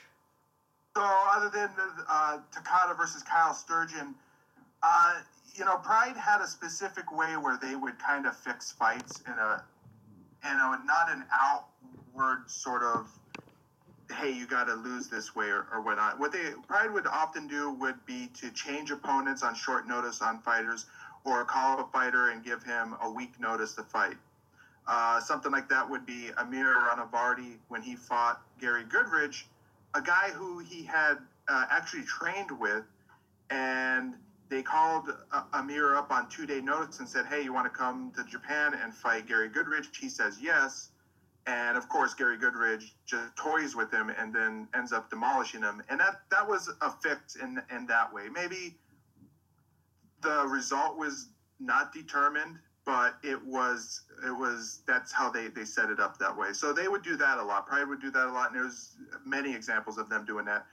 [0.95, 1.69] So other than
[2.07, 4.13] uh, Takada versus Kyle Sturgeon,
[4.83, 5.21] uh,
[5.55, 9.33] you know, Pride had a specific way where they would kind of fix fights in
[9.33, 9.63] a,
[10.43, 13.09] you not an outward sort of,
[14.11, 16.19] hey, you got to lose this way or, or whatnot.
[16.19, 20.39] What they Pride would often do would be to change opponents on short notice on
[20.41, 20.85] fighters,
[21.25, 24.17] or call a fighter and give him a week notice to fight.
[24.85, 29.45] Uh, something like that would be Amir Rahnavardi when he fought Gary Goodridge
[29.93, 32.83] a guy who he had uh, actually trained with,
[33.49, 34.13] and
[34.49, 37.77] they called uh, Amir up on two day notice and said, "Hey, you want to
[37.77, 40.89] come to Japan and fight Gary Goodridge?" He says yes,
[41.45, 45.83] and of course Gary Goodridge just toys with him and then ends up demolishing him,
[45.89, 48.29] and that that was a fix in in that way.
[48.29, 48.75] Maybe
[50.23, 55.89] the result was not determined but it was it was that's how they they set
[55.89, 56.53] it up that way.
[56.53, 57.65] So they would do that a lot.
[57.67, 60.65] Pride would do that a lot and there's many examples of them doing that.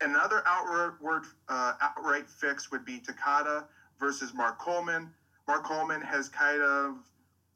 [0.00, 3.64] Another outward uh, outright fix would be takada
[4.00, 5.10] versus mark coleman.
[5.46, 6.96] Mark coleman has kind of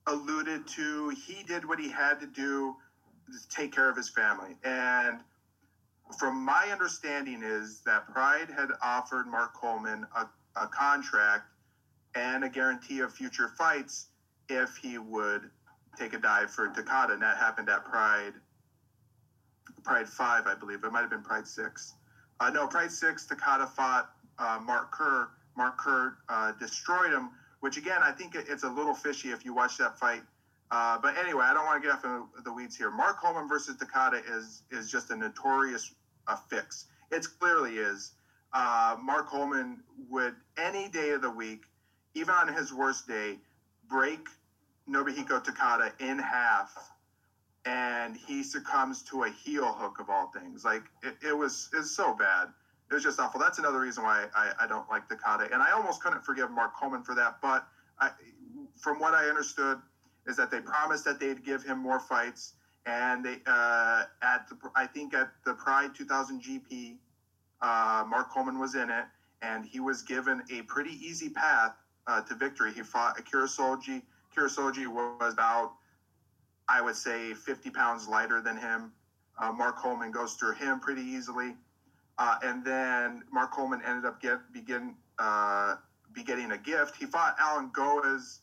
[0.06, 2.76] alluded to he did what he had to do
[3.32, 4.56] to take care of his family.
[4.62, 5.20] And
[6.18, 10.26] from my understanding is that pride had offered mark coleman a,
[10.60, 11.48] a contract
[12.14, 14.06] and a guarantee of future fights
[14.48, 15.50] if he would
[15.98, 17.12] take a dive for Takada.
[17.12, 18.32] And that happened at Pride,
[19.84, 20.84] Pride 5, I believe.
[20.84, 21.94] It might have been Pride 6.
[22.40, 25.28] Uh, no, Pride 6, Takada fought uh, Mark Kerr.
[25.56, 29.54] Mark Kerr uh, destroyed him, which again, I think it's a little fishy if you
[29.54, 30.22] watch that fight.
[30.70, 32.90] Uh, but anyway, I don't want to get off in the weeds here.
[32.90, 35.94] Mark Coleman versus Takada is is just a notorious
[36.26, 36.86] uh, fix.
[37.12, 38.12] It clearly is.
[38.56, 41.64] Uh, Mark Coleman would any day of the week
[42.16, 43.36] even on his worst day,
[43.88, 44.26] break
[44.88, 46.92] Nobuhiko Takada in half,
[47.66, 50.64] and he succumbs to a heel hook of all things.
[50.64, 52.48] Like it, it was, it's so bad.
[52.90, 53.38] It was just awful.
[53.38, 56.74] That's another reason why I, I don't like Takada, and I almost couldn't forgive Mark
[56.80, 57.36] Coleman for that.
[57.42, 57.66] But
[58.00, 58.10] I,
[58.80, 59.78] from what I understood,
[60.26, 62.54] is that they promised that they'd give him more fights,
[62.86, 66.94] and they uh, at the, I think at the Pride 2000 GP,
[67.66, 69.04] uh, Mark Coleman was in it,
[69.42, 71.74] and he was given a pretty easy path
[72.06, 72.72] uh, to victory.
[72.72, 74.02] He fought Akira Shoji.
[74.30, 75.72] Akira Shoji was about,
[76.68, 78.92] I would say, 50 pounds lighter than him.
[79.38, 81.56] Uh, Mark Coleman goes through him pretty easily.
[82.18, 85.74] Uh, and then Mark Coleman ended up get begin uh,
[86.12, 86.96] be getting a gift.
[86.96, 88.40] He fought Alan Goes.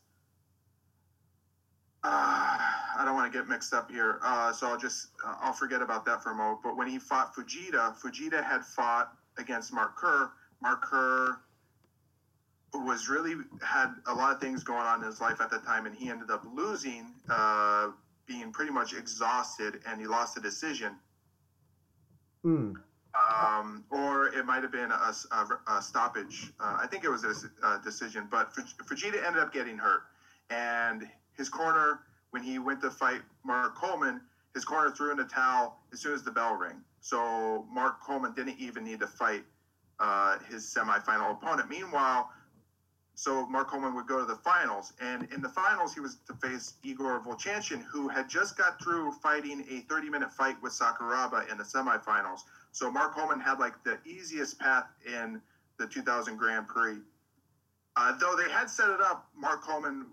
[2.04, 2.58] Uh,
[2.98, 5.82] I don't want to get mixed up here, uh, so I'll just uh, I'll forget
[5.82, 6.60] about that for a moment.
[6.64, 10.30] But when he fought Fujita, Fujita had fought against Mark Kerr.
[10.62, 11.40] Mark Kerr
[12.74, 15.86] was really had a lot of things going on in his life at the time,
[15.86, 17.90] and he ended up losing, uh,
[18.26, 20.96] being pretty much exhausted, and he lost a decision.
[22.44, 22.74] Mm.
[23.16, 26.52] Um, or it might have been a, a, a stoppage.
[26.60, 30.02] Uh, I think it was a, a decision, but Fujita ended up getting hurt,
[30.50, 31.08] and
[31.38, 32.00] his corner
[32.32, 34.22] when he went to fight Mark Coleman,
[34.54, 36.82] his corner threw in the towel as soon as the bell rang.
[37.02, 39.44] So Mark Coleman didn't even need to fight
[40.00, 41.70] uh, his semifinal opponent.
[41.70, 42.30] Meanwhile,
[43.16, 46.34] so Mark Coleman would go to the finals, and in the finals he was to
[46.34, 51.58] face Igor Vovchanchyn, who had just got through fighting a 30-minute fight with Sakuraba in
[51.58, 52.40] the semifinals.
[52.72, 55.40] So Mark Coleman had like the easiest path in
[55.78, 56.98] the 2000 Grand Prix.
[57.96, 60.08] Uh, though they had set it up, Mark Coleman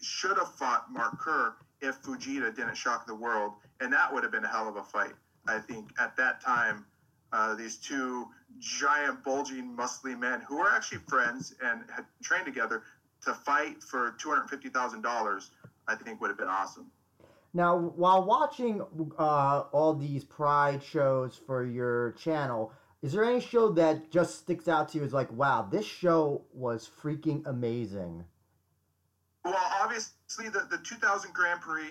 [0.00, 4.32] should have fought Mark Kerr if Fujita didn't shock the world, and that would have
[4.32, 5.12] been a hell of a fight.
[5.46, 6.84] I think at that time,
[7.32, 8.26] uh, these two
[8.58, 12.82] giant, bulging, muscly men who were actually friends and had trained together
[13.24, 15.50] to fight for two hundred fifty thousand dollars,
[15.88, 16.86] I think would have been awesome.
[17.52, 18.82] Now, while watching
[19.18, 22.72] uh, all these Pride shows for your channel,
[23.02, 26.42] is there any show that just sticks out to you as like, wow, this show
[26.52, 28.24] was freaking amazing?
[29.46, 31.90] Well, obviously the, the 2000 Grand Prix,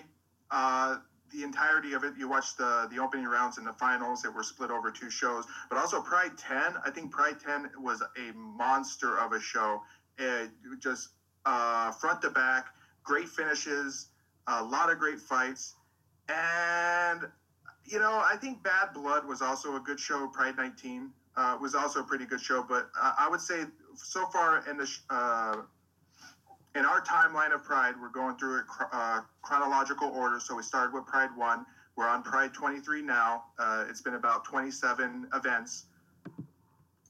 [0.50, 0.98] uh,
[1.32, 4.42] the entirety of it, you watched the, the opening rounds and the finals that were
[4.42, 6.74] split over two shows, but also Pride 10.
[6.84, 9.80] I think Pride 10 was a monster of a show.
[10.18, 10.50] It
[10.80, 11.08] just
[11.46, 12.66] uh, front to back,
[13.02, 14.08] great finishes,
[14.46, 15.76] a lot of great fights.
[16.28, 17.22] And,
[17.86, 20.28] you know, I think Bad Blood was also a good show.
[20.28, 24.26] Pride 19 uh, was also a pretty good show, but uh, I would say so
[24.26, 25.56] far in the uh,
[26.76, 30.38] in our timeline of Pride, we're going through a uh, chronological order.
[30.38, 31.66] So we started with Pride 1.
[31.96, 33.44] We're on Pride 23 now.
[33.58, 35.86] Uh, it's been about 27 events.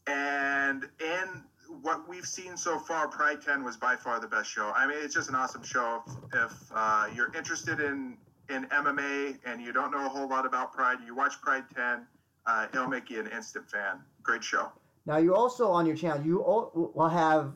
[0.06, 1.42] And in
[1.82, 4.72] what we've seen so far, Pride 10 was by far the best show.
[4.76, 6.02] I mean, it's just an awesome show.
[6.06, 8.16] If, if uh, you're interested in,
[8.48, 12.06] in MMA and you don't know a whole lot about Pride, you watch Pride 10,
[12.46, 13.98] uh, it'll make you an instant fan.
[14.22, 14.70] Great show.
[15.06, 16.38] Now, you also on your channel, you
[16.94, 17.52] will have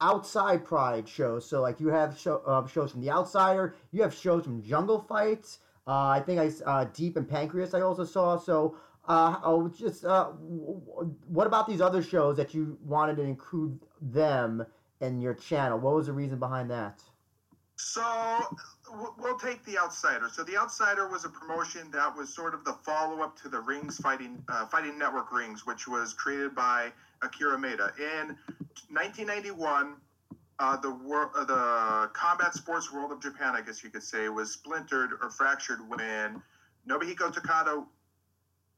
[0.00, 1.48] outside Pride shows.
[1.48, 5.00] So, like, you have show, uh, shows from The Outsider, you have shows from Jungle
[5.00, 5.58] Fights.
[5.86, 8.36] Uh, I think I uh, Deep and Pancrase I also saw.
[8.36, 8.76] So,
[9.08, 14.66] uh, just uh, what about these other shows that you wanted to include them
[15.00, 15.78] in your channel?
[15.78, 17.00] What was the reason behind that?
[17.76, 18.02] So
[19.18, 20.28] we'll take the Outsider.
[20.32, 23.98] So the Outsider was a promotion that was sort of the follow-up to the Rings
[23.98, 26.90] Fighting uh, Fighting Network Rings, which was created by
[27.22, 28.36] Akira Maeda in
[28.90, 29.96] 1991.
[30.58, 34.30] Uh, the wor- uh, the combat sports world of Japan, I guess you could say,
[34.30, 36.42] was splintered or fractured when
[36.88, 37.84] Nobuhiko Takada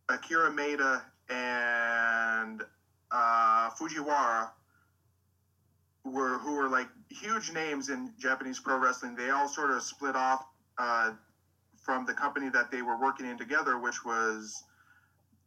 [0.09, 2.63] Akira Maeda and
[3.13, 4.51] uh, Fujiwara
[6.05, 9.15] were who were like huge names in Japanese pro wrestling.
[9.15, 10.47] They all sort of split off
[10.79, 11.13] uh,
[11.77, 14.65] from the company that they were working in together, which was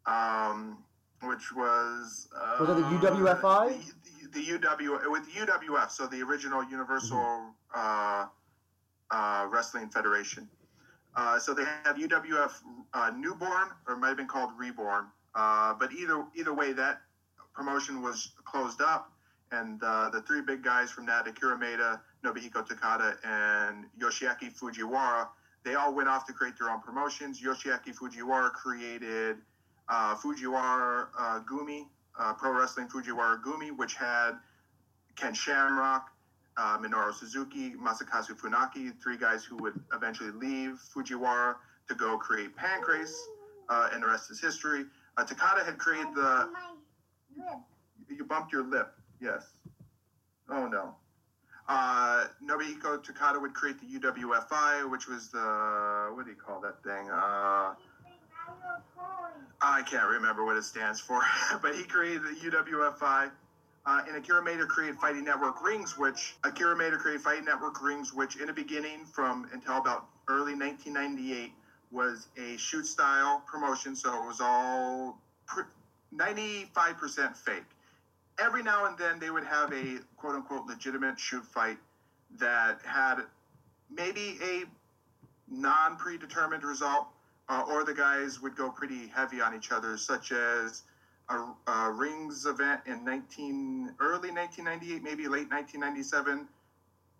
[0.05, 0.77] um,
[1.23, 3.83] which was uh, was it the UWFI?
[4.33, 7.75] The, the, the, UW with UWF, so the original Universal mm-hmm.
[7.75, 8.25] uh,
[9.11, 10.47] uh, Wrestling Federation.
[11.15, 12.51] Uh, so they have UWF
[12.93, 15.05] uh, Newborn, or it might have been called Reborn.
[15.35, 17.01] Uh, but either either way, that
[17.53, 19.11] promotion was closed up,
[19.51, 25.27] and uh, the three big guys from that, Akira Maeda, Nobuhiko Takada, and Yoshiaki Fujiwara,
[25.63, 27.41] they all went off to create their own promotions.
[27.41, 29.37] Yoshiaki Fujiwara created
[29.91, 31.85] uh, Fujiwara uh, Gumi,
[32.37, 34.31] Pro Wrestling Fujiwara Gumi, which had
[35.15, 36.09] Ken Shamrock,
[36.57, 41.55] uh, Minoru Suzuki, Masakazu Funaki, three guys who would eventually leave Fujiwara
[41.87, 43.13] to go create Pancrase,
[43.69, 44.85] uh, and the rest is history.
[45.17, 46.49] Uh, Takada had created the.
[48.09, 49.45] You bumped your lip, yes.
[50.49, 50.95] Oh no.
[51.67, 56.09] Uh, Nobuhiko Takada would create the UWFI, which was the.
[56.13, 57.09] What do you call that thing?
[57.09, 57.75] Uh,
[59.61, 61.21] I can't remember what it stands for,
[61.61, 63.31] but he created the UWFI.
[63.83, 68.13] Uh, and Akira Maeda created Fighting Network Rings, which Akira Maeda created Fighting Network Rings,
[68.13, 71.51] which in the beginning, from until about early 1998,
[71.91, 73.95] was a shoot style promotion.
[73.95, 75.19] So it was all
[76.15, 77.63] 95% fake.
[78.39, 81.77] Every now and then they would have a quote unquote legitimate shoot fight
[82.39, 83.21] that had
[83.89, 84.63] maybe a
[85.49, 87.07] non predetermined result,
[87.51, 90.83] uh, or the guys would go pretty heavy on each other, such as
[91.29, 91.35] a,
[91.69, 96.47] a rings event in 19 early 1998, maybe late 1997.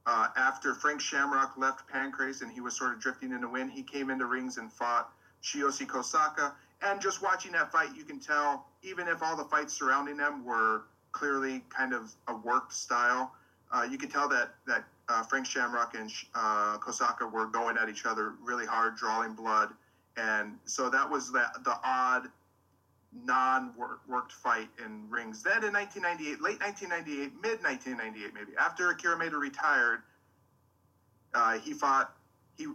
[0.05, 3.71] Uh, after Frank Shamrock left Pancrase and he was sort of drifting in the wind,
[3.71, 5.11] he came into rings and fought
[5.43, 6.53] Tsuyoshi Kosaka.
[6.81, 10.45] And just watching that fight, you can tell, even if all the fights surrounding them
[10.45, 13.33] were clearly kind of a worked style,
[13.73, 17.89] uh, you could tell that that uh, Frank Shamrock and uh, Kosaka were going at
[17.89, 19.69] each other really hard, drawing blood,
[20.17, 22.27] and so that was the the odd
[23.25, 25.43] non-worked fight in rings.
[25.43, 29.99] Then in 1998, late 1998, mid 1998 maybe, after Akira Maeda retired,
[31.33, 32.15] uh, he fought
[32.57, 32.65] he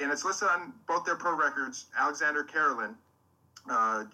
[0.00, 1.86] and it's listed on both their pro records.
[1.98, 2.94] Alexander Karelin,
[3.68, 4.04] uh,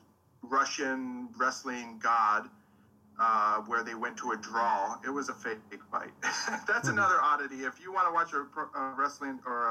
[0.43, 2.49] Russian wrestling god,
[3.21, 4.97] uh, where they went to a draw.
[5.05, 5.59] It was a fake
[5.91, 6.11] fight.
[6.67, 6.95] That's hmm.
[6.95, 7.57] another oddity.
[7.57, 9.67] If you want to watch a, pro, a wrestling or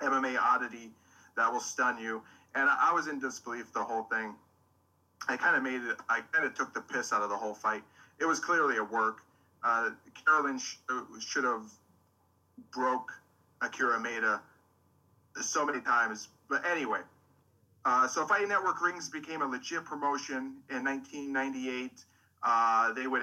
[0.00, 0.90] a MMA oddity,
[1.36, 2.22] that will stun you.
[2.54, 4.34] And I was in disbelief the whole thing.
[5.28, 5.96] I kind of made it.
[6.08, 7.82] I kind of took the piss out of the whole fight.
[8.20, 9.22] It was clearly a work.
[9.62, 9.90] Uh,
[10.26, 11.64] Karelin sh- uh, should have
[12.72, 13.10] broke
[13.62, 14.40] Akira Maeda
[15.40, 16.28] so many times.
[16.48, 17.00] But anyway,
[17.84, 22.04] uh, so Fighting Network Rings became a legit promotion in 1998.
[22.42, 23.22] Uh, they would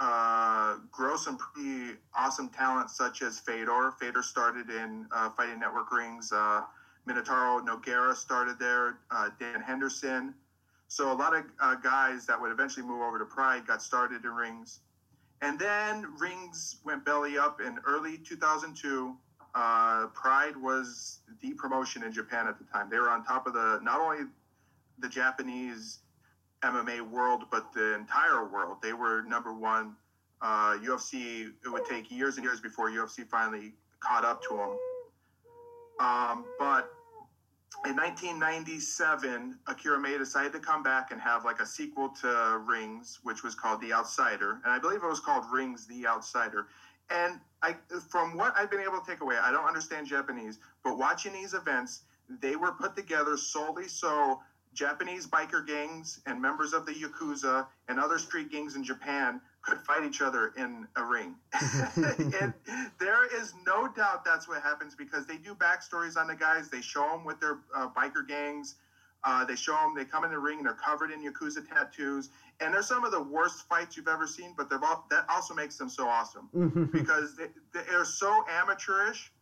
[0.00, 3.92] uh, grow some pretty awesome talent, such as Fedor.
[4.00, 6.32] Fedor started in uh, Fighting Network Rings.
[7.06, 8.98] Minotauro Nogueira started there.
[9.10, 10.34] Uh, Dan Henderson.
[10.88, 14.24] So a lot of uh, guys that would eventually move over to Pride got started
[14.24, 14.80] in Rings.
[15.42, 19.14] And then Rings went belly up in early 2002.
[19.54, 22.88] Uh, Pride was the promotion in Japan at the time.
[22.90, 24.26] They were on top of the not only
[24.98, 26.00] the Japanese
[26.62, 28.78] MMA world, but the entire world.
[28.82, 29.94] They were number one.
[30.42, 31.50] Uh, UFC.
[31.64, 34.78] It would take years and years before UFC finally caught up to them.
[35.98, 36.95] Um, but
[37.84, 43.20] in 1997, Akira Maeda decided to come back and have like a sequel to Rings,
[43.22, 46.66] which was called The Outsider, and I believe it was called Rings: The Outsider.
[47.10, 47.76] And I,
[48.08, 51.54] from what I've been able to take away, I don't understand Japanese, but watching these
[51.54, 52.02] events,
[52.40, 54.40] they were put together solely so
[54.74, 59.40] Japanese biker gangs and members of the Yakuza and other street gangs in Japan
[59.74, 61.34] fight each other in a ring.
[62.40, 62.52] and
[63.00, 66.68] there is no doubt that's what happens because they do backstories on the guys.
[66.68, 68.76] They show them with their uh, biker gangs.
[69.24, 72.28] Uh, they show them, they come in the ring, they're covered in Yakuza tattoos.
[72.60, 75.52] And they're some of the worst fights you've ever seen, but they're all, that also
[75.52, 79.32] makes them so awesome because they, they're so amateurish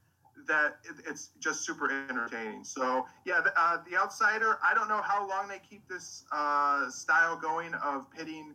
[0.47, 2.65] that it's just super entertaining.
[2.65, 4.59] So yeah, the, uh, the Outsider.
[4.65, 8.55] I don't know how long they keep this uh, style going of pitting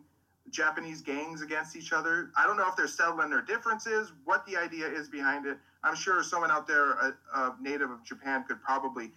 [0.50, 2.30] Japanese gangs against each other.
[2.36, 5.58] I don't know if they're settling their differences, what the idea is behind it.
[5.82, 9.12] I'm sure someone out there, a, a native of Japan, could probably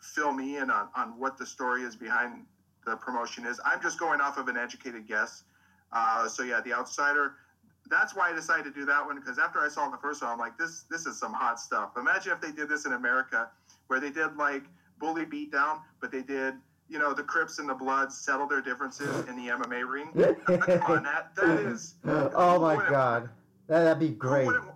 [0.00, 2.44] fill me in on, on what the story is behind
[2.84, 3.60] the promotion is.
[3.64, 5.44] I'm just going off of an educated guess.
[5.92, 7.34] Uh, so yeah, the Outsider
[7.88, 10.30] that's why I decided to do that one because after I saw the first one,
[10.30, 11.90] I'm like, this this is some hot stuff.
[11.96, 13.48] Imagine if they did this in America,
[13.86, 14.64] where they did like
[14.98, 16.54] bully beatdown, but they did
[16.88, 20.08] you know the Crips and the Bloods settle their differences in the MMA ring.
[20.46, 21.94] Come on, that that is.
[22.04, 23.28] Oh my god,
[23.66, 24.46] that, that'd be great.
[24.46, 24.70] Who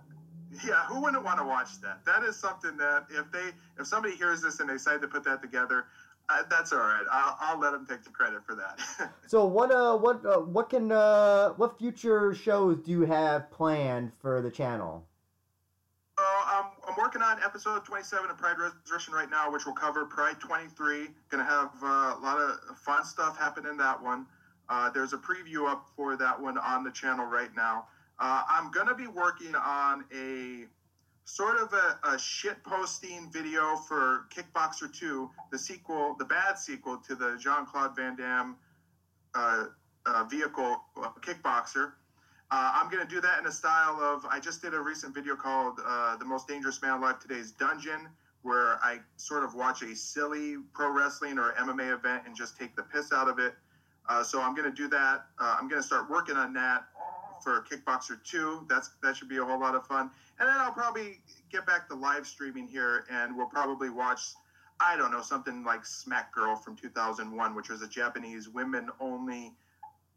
[0.65, 2.03] yeah, who wouldn't want to watch that?
[2.05, 5.23] That is something that if they if somebody hears this and they decide to put
[5.23, 5.85] that together,
[6.29, 7.03] uh, that's all right.
[7.11, 8.79] I'll, I'll let them take the credit for that.
[9.27, 14.11] so what uh what uh, what can uh what future shows do you have planned
[14.19, 15.05] for the channel?
[16.91, 21.07] I'm working on episode 27 of Pride Resurrection right now, which will cover Pride 23.
[21.29, 24.25] Gonna have uh, a lot of fun stuff happen in that one.
[24.67, 27.85] Uh, there's a preview up for that one on the channel right now.
[28.19, 30.65] Uh, I'm gonna be working on a
[31.23, 36.97] sort of a, a shit posting video for Kickboxer 2, the sequel, the bad sequel
[37.07, 38.57] to the Jean Claude Van Damme
[39.33, 39.65] uh,
[40.05, 41.93] uh, vehicle uh, Kickboxer.
[42.51, 44.25] Uh, I'm going to do that in a style of.
[44.25, 48.09] I just did a recent video called uh, The Most Dangerous Man Alive Today's Dungeon,
[48.41, 52.75] where I sort of watch a silly pro wrestling or MMA event and just take
[52.75, 53.53] the piss out of it.
[54.09, 55.27] Uh, so I'm going to do that.
[55.39, 56.83] I'm going to start working on that
[57.41, 58.65] for Kickboxer 2.
[58.67, 60.11] That's that should be a whole lot of fun.
[60.39, 61.21] And then I'll probably
[61.51, 64.33] get back to live streaming here and we'll probably watch
[64.83, 69.53] I don't know, something like Smack Girl from 2001, which was a Japanese women only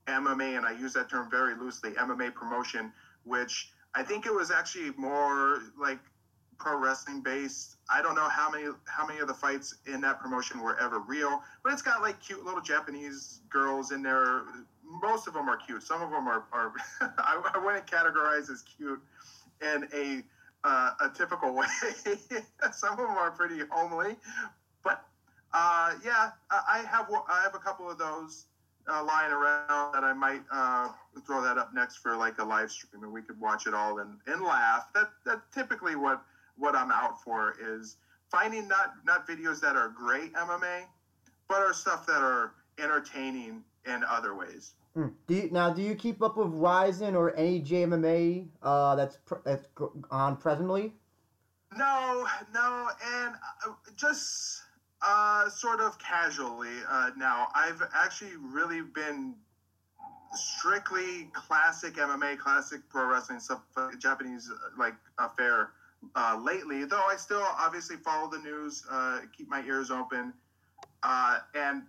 [0.06, 2.92] MMA and I use that term very loosely, MMA promotion,
[3.24, 5.98] which I think it was actually more like
[6.58, 7.76] pro wrestling based.
[7.88, 11.00] I don't know how many how many of the fights in that promotion were ever
[11.00, 14.42] real, but it's got like cute little Japanese girls in there
[15.02, 15.82] most of them are cute.
[15.82, 16.72] Some of them are, are
[17.18, 19.00] I, I wouldn't categorize as cute
[19.62, 20.22] in a
[20.66, 21.66] uh, a typical way.
[22.72, 24.16] Some of them are pretty homely,
[24.82, 25.04] but
[25.52, 28.46] uh, yeah, I have I have a couple of those
[28.88, 30.88] uh, lying around that I might uh,
[31.26, 33.98] throw that up next for like a live stream, and we could watch it all
[33.98, 34.88] and, and laugh.
[34.94, 36.22] That that typically what
[36.56, 37.96] what I'm out for is
[38.30, 40.84] finding not not videos that are great MMA,
[41.48, 44.72] but are stuff that are entertaining in other ways.
[44.96, 45.12] Mm.
[45.26, 49.42] Do you, now, do you keep up with Rizin or any JMMA uh, that's pr-
[49.44, 49.66] that's
[50.10, 50.92] on presently?
[51.76, 53.34] No, no, and
[53.66, 54.62] uh, just
[55.02, 57.48] uh, sort of casually uh, now.
[57.54, 59.34] I've actually really been
[60.34, 63.62] strictly classic MMA, classic pro wrestling stuff,
[63.98, 65.70] Japanese uh, like affair
[66.14, 66.84] uh, lately.
[66.84, 70.32] Though I still obviously follow the news, uh, keep my ears open,
[71.02, 71.82] uh, and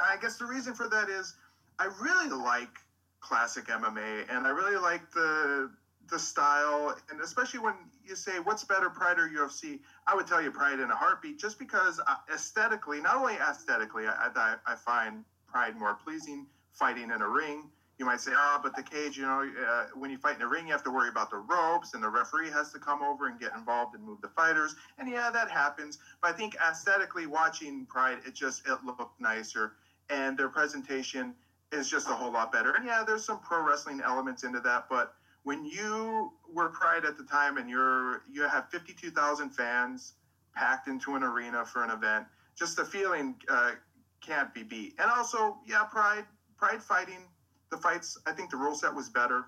[0.00, 1.34] I guess the reason for that is
[1.78, 2.78] I really like
[3.20, 5.70] classic MMA, and I really like the
[6.10, 7.74] the style, and especially when
[8.06, 11.38] you say what's better, Pride or UFC, I would tell you Pride in a heartbeat,
[11.38, 16.46] just because uh, aesthetically, not only aesthetically, I, I, I find Pride more pleasing.
[16.72, 20.10] Fighting in a ring, you might say, oh, but the cage, you know, uh, when
[20.10, 22.50] you fight in a ring, you have to worry about the ropes, and the referee
[22.50, 24.74] has to come over and get involved and move the fighters.
[24.98, 25.98] And yeah, that happens.
[26.20, 29.74] But I think aesthetically, watching Pride, it just it looked nicer,
[30.10, 31.34] and their presentation
[31.70, 32.72] is just a whole lot better.
[32.72, 35.14] And yeah, there's some pro wrestling elements into that, but
[35.44, 40.14] when you were Pride at the time and you're you have 52,000 fans
[40.54, 42.26] packed into an arena for an event,
[42.58, 43.72] just the feeling uh,
[44.20, 44.94] can't be beat.
[44.98, 46.24] And also, yeah, Pride
[46.56, 47.28] Pride fighting
[47.70, 48.18] the fights.
[48.26, 49.46] I think the rule set was better.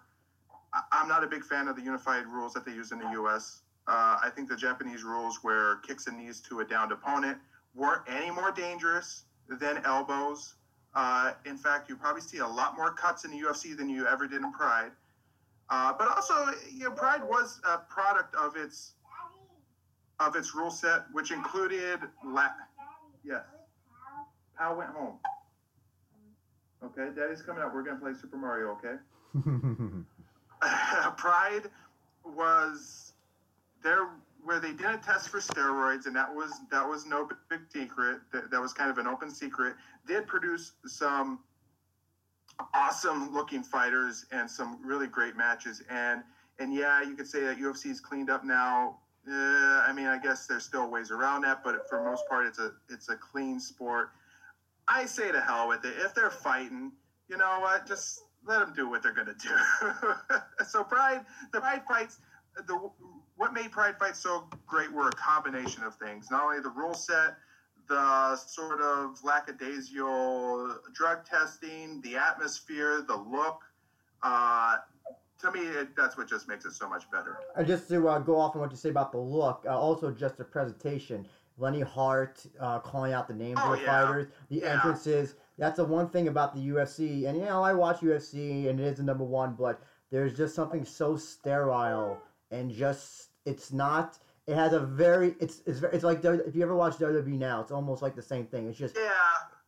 [0.72, 3.10] I, am not a big fan of the unified rules that they use in the
[3.12, 3.62] U.S.
[3.88, 7.38] Uh, I think the Japanese rules, where kicks and knees to a downed opponent,
[7.74, 10.56] weren't any more dangerous than elbows
[10.96, 14.06] uh, in fact, you probably see a lot more cuts in the UFC than you
[14.06, 14.90] ever did in Pride.
[15.68, 16.34] Uh, but also,
[16.72, 18.92] you know, Pride was a product of its
[20.18, 22.48] of its rule set, which included la-
[23.24, 23.42] yes.
[24.56, 25.18] Pal went home.
[26.82, 27.74] Okay, Daddy's coming out.
[27.74, 28.78] We're gonna play Super Mario.
[28.78, 28.96] Okay.
[31.16, 31.70] Pride
[32.24, 33.12] was
[33.82, 34.08] their
[34.44, 38.20] where they didn't test for steroids, and that was that was no big secret.
[38.32, 39.74] That, that was kind of an open secret.
[40.06, 41.40] Did produce some
[42.74, 45.82] awesome looking fighters and some really great matches.
[45.90, 46.22] And
[46.58, 48.98] and yeah, you could say that UFC is cleaned up now.
[49.28, 52.58] Uh, I mean, I guess there's still ways around that, but for most part, it's
[52.58, 54.10] a it's a clean sport.
[54.88, 55.94] I say to hell with it.
[55.98, 56.92] If they're fighting,
[57.28, 57.86] you know what?
[57.86, 60.64] Just let them do what they're gonna do.
[60.68, 62.20] so Pride, the Pride fights,
[62.66, 62.90] the
[63.36, 66.28] what made Pride fights so great were a combination of things.
[66.30, 67.36] Not only the rule set,
[67.88, 73.64] the sort of lackadaisical drug testing, the atmosphere, the look.
[74.22, 74.76] Uh,
[75.40, 77.36] to me, it, that's what just makes it so much better.
[77.56, 80.10] And just to uh, go off on what you say about the look, uh, also
[80.10, 81.26] just the presentation.
[81.58, 84.06] Lenne Hardt uh, calling out the names Oh, of the yeah.
[84.06, 84.72] fighters, the Yeah.
[84.74, 85.34] entrances.
[85.58, 87.26] That's the one thing about the UFC.
[87.26, 89.80] And you know, I watch UFC, and it is the number one, but
[90.10, 92.18] there's just something so sterile
[92.50, 94.18] and just it's not.
[94.46, 97.60] It has a very it's it's very, it's like if you ever watch WWE now,
[97.60, 98.68] it's almost like the same thing.
[98.68, 99.10] It's just Yeah.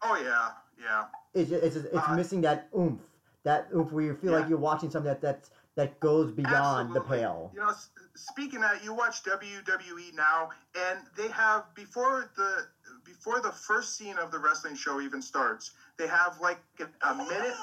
[0.03, 0.51] Oh yeah.
[0.81, 1.07] Yeah.
[1.35, 3.03] it's just, it's just, it's Uh, missing that oomph,
[3.43, 7.01] that oomph where you feel like you're watching something that that's, that goes beyond the
[7.01, 7.51] pale.
[7.53, 7.73] You know,
[8.15, 12.67] speaking of that, you watch WWE now, and they have before the
[13.05, 16.61] before the first scene of the wrestling show even starts, they have like
[17.03, 17.55] a, minute.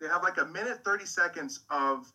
[0.00, 2.12] They have like a minute thirty seconds of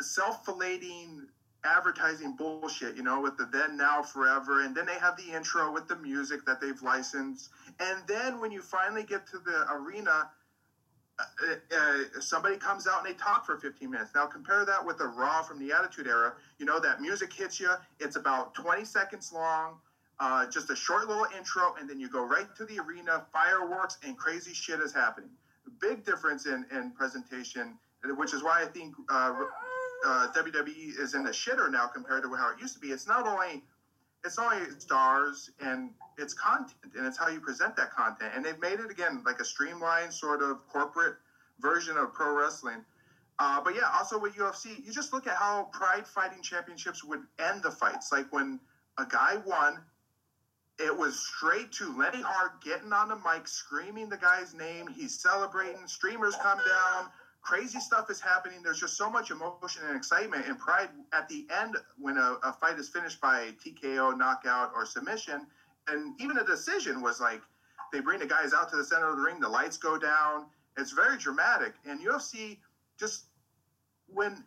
[0.00, 1.26] self-filating
[1.66, 5.72] advertising bullshit, you know, with the then, now, forever, and then they have the intro
[5.72, 7.50] with the music that they've licensed,
[7.80, 10.30] and then when you finally get to the arena,
[11.18, 11.22] uh,
[11.74, 14.10] uh, somebody comes out and they talk for 15 minutes.
[14.14, 16.34] Now compare that with the Raw from the Attitude Era.
[16.58, 17.70] You know that music hits you.
[18.00, 19.76] It's about 20 seconds long.
[20.18, 23.98] Uh, just a short little intro, and then you go right to the arena, fireworks,
[24.02, 25.30] and crazy shit is happening.
[25.80, 27.76] Big difference in, in presentation,
[28.16, 29.32] which is why I think uh,
[30.06, 32.88] uh, WWE is in the shitter now compared to how it used to be.
[32.88, 33.62] It's not only
[34.24, 38.32] it's only stars and it's content and it's how you present that content.
[38.34, 41.16] And they've made it again like a streamlined sort of corporate
[41.60, 42.84] version of pro wrestling.
[43.38, 47.20] Uh, but yeah, also with UFC, you just look at how Pride Fighting Championships would
[47.38, 48.10] end the fights.
[48.10, 48.58] Like when
[48.98, 49.78] a guy won,
[50.78, 54.86] it was straight to Lenne Hardt getting on the mic, screaming the guy's name.
[54.88, 55.86] He's celebrating.
[55.86, 57.08] Streamers come down.
[57.46, 58.58] Crazy stuff is happening.
[58.64, 60.46] There's just so much emotion and excitement.
[60.48, 64.84] And Pride, at the end, when a, a fight is finished by TKO, knockout, or
[64.84, 65.46] submission,
[65.86, 67.40] and even a decision was like
[67.92, 70.46] they bring the guys out to the center of the ring, the lights go down.
[70.76, 71.74] It's very dramatic.
[71.88, 72.58] And UFC
[72.98, 73.26] just
[74.08, 74.42] when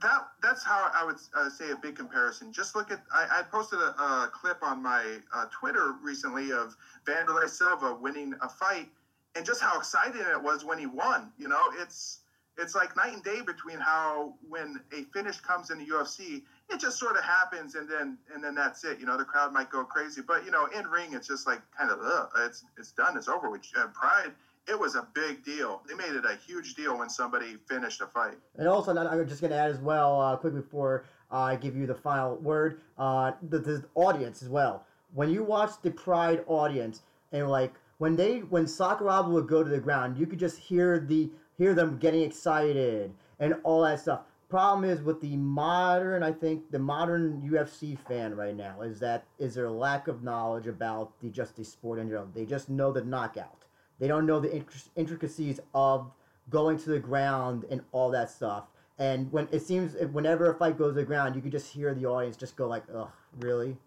[0.00, 2.54] that that's how I would uh, say a big comparison.
[2.54, 6.74] Just look at I, I posted a, a clip on my uh, Twitter recently of
[7.06, 8.88] Vanderlei Silva winning a fight,
[9.34, 11.32] and just how exciting it was when he won.
[11.38, 12.20] You know, it's
[12.56, 16.78] it's like night and day between how when a finish comes in the UFC, it
[16.78, 19.00] just sort of happens, and then and then that's it.
[19.00, 21.60] You know, the crowd might go crazy, but you know, in ring, it's just like
[21.76, 23.50] kind of Ugh, it's it's done, it's over.
[23.50, 24.32] Which uh, Pride.
[24.66, 25.82] It was a big deal.
[25.86, 28.38] They made it a huge deal when somebody finished a fight.
[28.56, 31.94] And also, I'm just to add as well, uh, quick before I give you the
[31.94, 34.86] final word, uh, the, the audience as well.
[35.12, 37.74] When you watch the Pride audience, and like
[38.04, 41.72] when they when Sakuraba would go to the ground, you could just hear the hear
[41.72, 44.20] them getting excited and all that stuff.
[44.50, 49.24] Problem is with the modern, I think the modern UFC fan right now is that
[49.38, 52.28] is there a lack of knowledge about the just the sport in general.
[52.34, 53.64] They just know the knockout.
[53.98, 54.62] They don't know the
[54.96, 56.10] intricacies of
[56.50, 58.64] going to the ground and all that stuff.
[58.98, 61.94] And when it seems whenever a fight goes to the ground, you can just hear
[61.94, 63.08] the audience just go like, "Ugh,
[63.40, 63.78] really?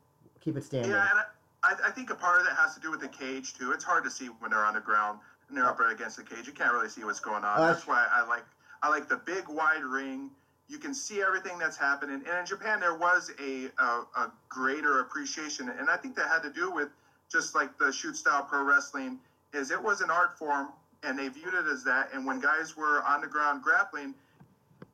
[0.41, 1.21] Keep it standing." Yeah,
[1.63, 3.71] I, I think a part of that has to do with the cage too.
[3.71, 6.23] It's hard to see when they're on the ground and they're up right against the
[6.23, 6.47] cage.
[6.47, 7.59] You can't really see what's going on.
[7.59, 8.45] Uh, That's why I like
[8.81, 10.29] I like the big wide ring.
[10.69, 12.21] You can see everything that's happening.
[12.27, 16.43] And in Japan, there was a a, a greater appreciation, and I think that had
[16.43, 16.89] to do with
[17.31, 19.17] just like the shoot style pro wrestling.
[19.53, 20.69] Is it was an art form,
[21.03, 22.09] and they viewed it as that.
[22.13, 24.13] And when guys were on the ground grappling,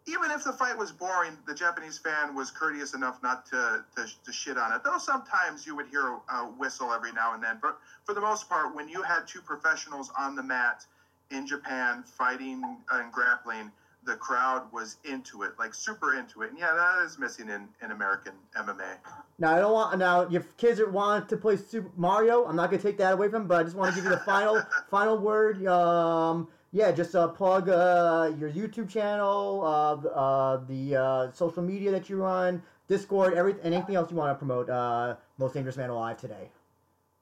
[0.05, 4.05] even if the fight was boring, the Japanese fan was courteous enough not to, to,
[4.25, 4.81] to shit on it.
[4.83, 7.59] Though sometimes you would hear a, a whistle every now and then.
[7.61, 10.85] But for the most part, when you had two professionals on the mat
[11.31, 13.71] in Japan fighting and grappling,
[14.05, 16.49] the crowd was into it, like super into it.
[16.49, 18.97] And yeah, that is missing in, in American MMA.
[19.39, 22.81] Now I don't want now if kids want to play Super Mario, I'm not gonna
[22.81, 25.17] take that away from them, but I just want to give you the final final
[25.17, 25.65] word.
[25.65, 31.91] Um, yeah, just uh, plug uh, your YouTube channel, uh, uh, the uh, social media
[31.91, 34.69] that you run, Discord, everything, and anything else you want to promote.
[34.71, 36.49] Uh, Most Dangerous Man Alive today.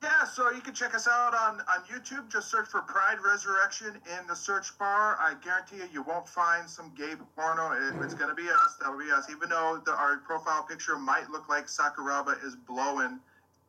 [0.01, 2.31] Yeah, so you can check us out on, on YouTube.
[2.31, 5.17] Just search for Pride Resurrection in the search bar.
[5.19, 7.73] I guarantee you, you won't find some gay porno.
[7.73, 8.77] It, it's going to be us.
[8.81, 9.29] That will be us.
[9.29, 13.19] Even though the, our profile picture might look like Sakuraba is blowing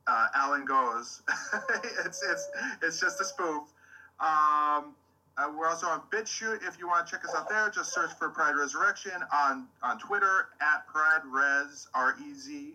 [0.06, 1.22] Alan Goes.
[2.06, 2.50] it's, it's,
[2.82, 3.64] it's just a spoof.
[4.20, 4.94] Um,
[5.38, 6.66] uh, we're also on BitChute.
[6.66, 9.98] If you want to check us out there, just search for Pride Resurrection on, on
[9.98, 12.74] Twitter at Pride Res, R E Z.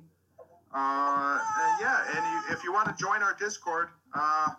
[0.73, 4.49] Uh, and yeah, and you, if you want to join our Discord, uh,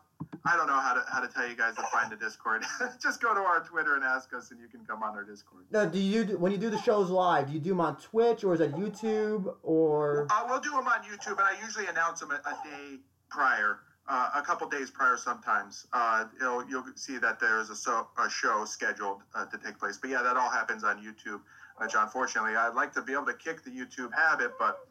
[0.45, 2.63] I don't know how to how to tell you guys to find the Discord.
[3.03, 5.65] Just go to our Twitter and ask us, and you can come on our Discord.
[5.71, 7.49] Now, do you do, when you do the shows live?
[7.49, 10.27] Do you do them on Twitch or is it YouTube or?
[10.31, 13.81] Uh, we'll do them on YouTube, and I usually announce them a, a day prior,
[14.09, 15.87] uh, a couple days prior sometimes.
[15.93, 19.99] Uh, you'll see that there's a, so, a show scheduled uh, to take place.
[19.99, 21.41] But yeah, that all happens on YouTube.
[21.91, 24.89] john fortunately I'd like to be able to kick the YouTube habit, but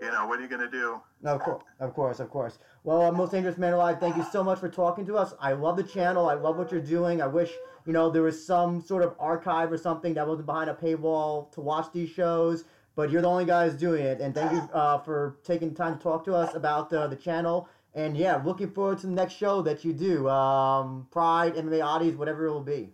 [0.00, 1.00] you know, what are you going to do?
[1.22, 2.58] No, of course, of course, of course.
[2.84, 3.98] Well, uh, most dangerous man alive.
[3.98, 5.32] Thank you so much for talking to us.
[5.40, 6.28] I love the channel.
[6.28, 7.22] I love what you're doing.
[7.22, 7.50] I wish
[7.86, 11.50] you know there was some sort of archive or something that wasn't behind a paywall
[11.52, 12.64] to watch these shows.
[12.94, 16.02] But you're the only guys doing it, and thank you uh, for taking time to
[16.02, 17.68] talk to us about the channel.
[17.96, 20.28] And yeah, looking forward to the next show that you do.
[20.28, 22.90] Um, Pride, MMA Oddies, whatever it will be.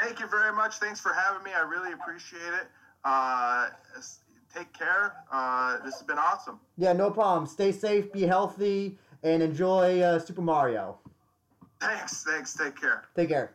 [0.00, 0.76] Thank you very much.
[0.76, 1.50] Thanks for having me.
[1.54, 2.68] I really appreciate it.
[3.04, 3.68] Uh,
[4.54, 5.12] take care.
[5.30, 6.58] Uh, this has been awesome.
[6.78, 7.46] Yeah, no problem.
[7.46, 10.98] Stay safe, be healthy, and enjoy uh, Super Mario.
[11.78, 12.24] Thanks.
[12.24, 12.54] Thanks.
[12.54, 13.04] Take care.
[13.14, 13.52] Take care.